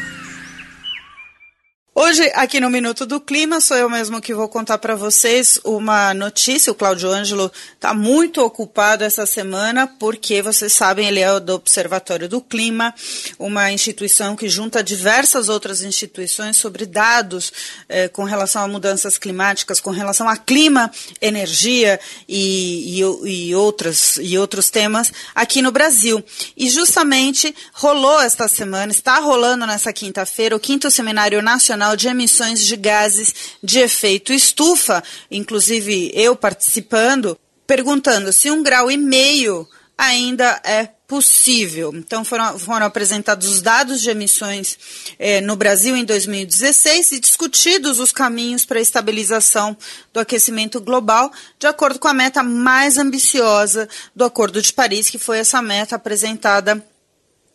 Hoje, 2.18 2.32
aqui 2.34 2.58
no 2.58 2.68
Minuto 2.68 3.06
do 3.06 3.20
Clima, 3.20 3.60
sou 3.60 3.76
eu 3.76 3.88
mesmo 3.88 4.20
que 4.20 4.34
vou 4.34 4.48
contar 4.48 4.78
para 4.78 4.96
vocês 4.96 5.56
uma 5.62 6.12
notícia. 6.12 6.72
O 6.72 6.74
Cláudio 6.74 7.08
Ângelo 7.08 7.52
está 7.74 7.94
muito 7.94 8.42
ocupado 8.42 9.04
essa 9.04 9.24
semana, 9.24 9.86
porque 9.86 10.42
vocês 10.42 10.72
sabem, 10.72 11.06
ele 11.06 11.20
é 11.20 11.38
do 11.38 11.54
Observatório 11.54 12.28
do 12.28 12.40
Clima, 12.40 12.92
uma 13.38 13.70
instituição 13.70 14.34
que 14.34 14.48
junta 14.48 14.82
diversas 14.82 15.48
outras 15.48 15.80
instituições 15.82 16.56
sobre 16.56 16.86
dados 16.86 17.52
eh, 17.88 18.08
com 18.08 18.24
relação 18.24 18.64
a 18.64 18.68
mudanças 18.68 19.16
climáticas, 19.16 19.78
com 19.78 19.90
relação 19.90 20.28
a 20.28 20.36
clima, 20.36 20.90
energia 21.20 22.00
e, 22.28 23.00
e, 23.00 23.48
e, 23.48 23.54
outras, 23.54 24.18
e 24.20 24.36
outros 24.36 24.70
temas 24.70 25.12
aqui 25.36 25.62
no 25.62 25.70
Brasil. 25.70 26.24
E 26.56 26.68
justamente 26.68 27.54
rolou 27.72 28.20
esta 28.20 28.48
semana, 28.48 28.90
está 28.90 29.20
rolando 29.20 29.64
nessa 29.64 29.92
quinta-feira, 29.92 30.56
o 30.56 30.60
quinto 30.60 30.90
Seminário 30.90 31.40
Nacional 31.40 31.78
Nacional 31.88 32.07
Emissões 32.08 32.64
de 32.64 32.76
Gases 32.76 33.34
de 33.62 33.78
Efeito 33.78 34.32
Estufa, 34.32 35.02
inclusive 35.30 36.10
eu 36.14 36.34
participando, 36.34 37.38
perguntando 37.66 38.32
se 38.32 38.50
um 38.50 38.62
grau 38.62 38.90
e 38.90 38.96
meio 38.96 39.68
ainda 39.96 40.60
é 40.64 40.88
possível. 41.08 41.90
Então 41.94 42.22
foram, 42.22 42.58
foram 42.58 42.84
apresentados 42.86 43.48
os 43.48 43.62
dados 43.62 44.02
de 44.02 44.10
emissões 44.10 44.78
eh, 45.18 45.40
no 45.40 45.56
Brasil 45.56 45.96
em 45.96 46.04
2016 46.04 47.12
e 47.12 47.18
discutidos 47.18 47.98
os 47.98 48.12
caminhos 48.12 48.66
para 48.66 48.78
a 48.78 48.82
estabilização 48.82 49.76
do 50.12 50.20
aquecimento 50.20 50.80
global, 50.80 51.32
de 51.58 51.66
acordo 51.66 51.98
com 51.98 52.06
a 52.06 52.14
meta 52.14 52.42
mais 52.42 52.98
ambiciosa 52.98 53.88
do 54.14 54.22
Acordo 54.22 54.60
de 54.60 54.72
Paris, 54.72 55.08
que 55.08 55.18
foi 55.18 55.38
essa 55.38 55.62
meta 55.62 55.96
apresentada 55.96 56.86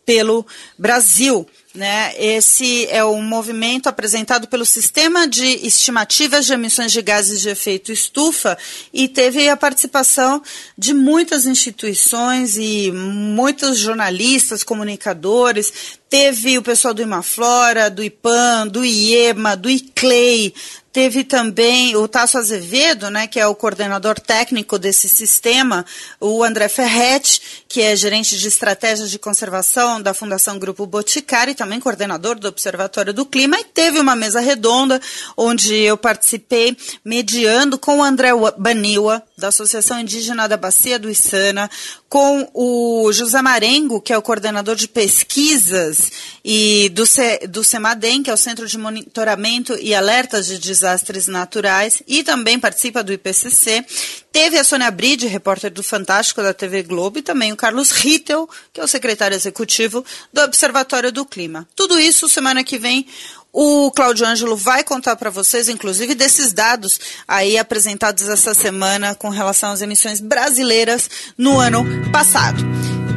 pelo 0.04 0.46
Brasil. 0.78 1.48
Né? 1.74 2.14
Esse 2.18 2.86
é 2.92 3.04
um 3.04 3.20
movimento 3.20 3.88
apresentado 3.88 4.48
pelo 4.48 4.64
Sistema 4.64 5.28
de 5.28 5.44
Estimativas 5.66 6.46
de 6.46 6.54
Emissões 6.54 6.92
de 6.92 7.02
Gases 7.02 7.42
de 7.42 7.50
Efeito 7.50 7.92
Estufa 7.92 8.56
e 8.94 9.08
teve 9.08 9.50
a 9.50 9.58
participação 9.58 10.40
de 10.78 10.94
muitas 10.94 11.48
instituições 11.48 12.58
e 12.58 12.92
muitos 12.92 13.80
jornalistas, 13.80 14.64
comunicadores. 14.64 15.98
Teve 16.08 16.60
o 16.60 16.62
pessoal 16.62 16.94
do 16.94 17.02
Imaflora, 17.02 17.90
do 17.90 18.04
IPAM, 18.04 18.68
do 18.68 18.86
IEMA, 18.86 19.58
do 19.58 19.68
ICLEI, 19.68 20.54
Teve 20.94 21.24
também 21.24 21.96
o 21.96 22.08
Tasso 22.08 22.38
Azevedo, 22.38 23.10
né, 23.10 23.26
que 23.26 23.40
é 23.40 23.48
o 23.48 23.56
coordenador 23.56 24.20
técnico 24.20 24.78
desse 24.78 25.10
sistema, 25.10 25.84
o 26.22 26.44
André 26.44 26.70
Ferretti, 26.70 27.42
que 27.68 27.82
é 27.82 27.96
gerente 27.96 28.38
de 28.38 28.48
estratégias 28.48 29.10
de 29.10 29.18
conservação 29.18 30.00
da 30.00 30.14
Fundação 30.14 30.60
Grupo 30.60 30.86
Boticário 30.86 31.52
também 31.64 31.80
coordenador 31.80 32.38
do 32.38 32.50
Observatório 32.50 33.14
do 33.14 33.26
Clima, 33.26 33.58
e 33.58 33.64
teve 33.64 33.98
uma 33.98 34.18
mesa 34.18 34.42
redonda 34.42 35.00
onde 35.38 35.74
eu 35.74 35.98
participei 35.98 36.76
mediando 37.06 37.80
com 37.80 38.00
o 38.00 38.04
André 38.04 38.32
Baniwa, 38.58 39.24
da 39.38 39.48
Associação 39.48 39.98
Indígena 39.98 40.48
da 40.48 40.58
Bacia 40.58 41.00
do 41.00 41.10
Içana, 41.10 41.70
com 42.14 42.48
o 42.54 43.12
José 43.12 43.42
Marengo, 43.42 44.00
que 44.00 44.14
é 44.14 44.18
o 44.18 44.22
coordenador 44.22 44.76
de 44.76 44.88
pesquisas 44.88 46.12
e 46.46 46.90
do, 46.90 47.08
C, 47.08 47.40
do 47.50 47.64
CEMADEM, 47.64 48.22
que 48.22 48.30
é 48.30 48.34
o 48.36 48.38
Centro 48.38 48.68
de 48.68 48.78
Monitoramento 48.78 49.76
e 49.82 49.96
Alertas 49.96 50.46
de 50.46 50.60
Desastres 50.60 51.26
Naturais, 51.26 52.04
e 52.08 52.24
também 52.24 52.60
participa 52.60 53.02
do 53.02 53.12
IPCC. 53.12 53.84
Teve 54.32 54.60
a 54.60 54.64
Sônia 54.64 54.92
Bride, 54.92 55.26
repórter 55.26 55.72
do 55.72 55.82
Fantástico 55.82 56.44
da 56.44 56.54
TV 56.54 56.84
Globo, 56.84 57.18
e 57.18 57.24
também 57.24 57.52
o 57.52 57.58
Carlos 57.58 57.90
Rittel, 57.90 58.48
que 58.72 58.80
é 58.80 58.84
o 58.84 58.88
secretário 58.88 59.34
executivo 59.34 60.06
do 60.32 60.42
Observatório 60.42 61.12
do 61.12 61.26
Clima. 61.26 61.68
Tudo 61.76 62.00
isso 62.00 62.30
semana 62.30 62.64
que 62.64 62.78
vem 62.78 63.08
o 63.54 63.92
Claudio 63.92 64.26
Ângelo 64.26 64.58
vai 64.58 64.84
contar 64.84 65.16
para 65.16 65.30
vocês, 65.30 65.70
inclusive, 65.70 66.16
desses 66.16 66.52
dados 66.52 67.00
aí 67.28 67.56
apresentados 67.56 68.28
essa 68.28 68.56
semana 68.56 69.14
com 69.14 69.30
relação 69.30 69.72
às 69.72 69.82
emissões 69.82 70.20
brasileiras 70.20 71.08
no 71.38 71.60
ano 71.60 71.86
passado. 72.12 72.64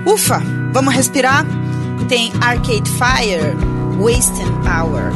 Ufa, 0.07 0.43
vamos 0.73 0.95
respirar? 0.95 1.45
Tem 2.07 2.31
Arcade 2.43 2.91
Fire, 2.91 3.57
Wasting 3.99 4.53
Power. 4.63 5.11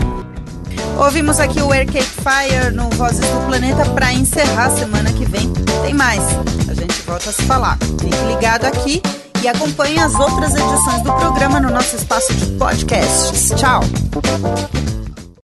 Ouvimos 0.99 1.39
aqui 1.39 1.61
o 1.61 1.71
Arcade 1.71 2.03
Fire 2.03 2.75
no 2.75 2.89
Vozes 2.91 3.21
do 3.21 3.47
Planeta 3.47 3.85
para 3.91 4.13
encerrar 4.15 4.71
semana 4.71 5.13
que 5.13 5.27
vem. 5.27 5.53
Tem 5.83 5.93
mais, 5.93 6.23
a 6.69 6.75
gente 6.75 7.03
volta 7.03 7.29
a 7.29 7.33
se 7.33 7.43
falar. 7.43 7.79
Fique 8.01 8.25
ligado 8.27 8.65
aqui 8.65 9.03
e 9.43 9.49
acompanhe 9.49 9.99
as 9.99 10.15
outras 10.15 10.55
edições 10.55 11.03
do 11.03 11.13
programa 11.13 11.61
no 11.61 11.71
nosso 11.71 11.97
espaço 11.97 12.33
de 12.35 12.47
podcasts. 12.59 13.51
Tchau! 13.59 13.81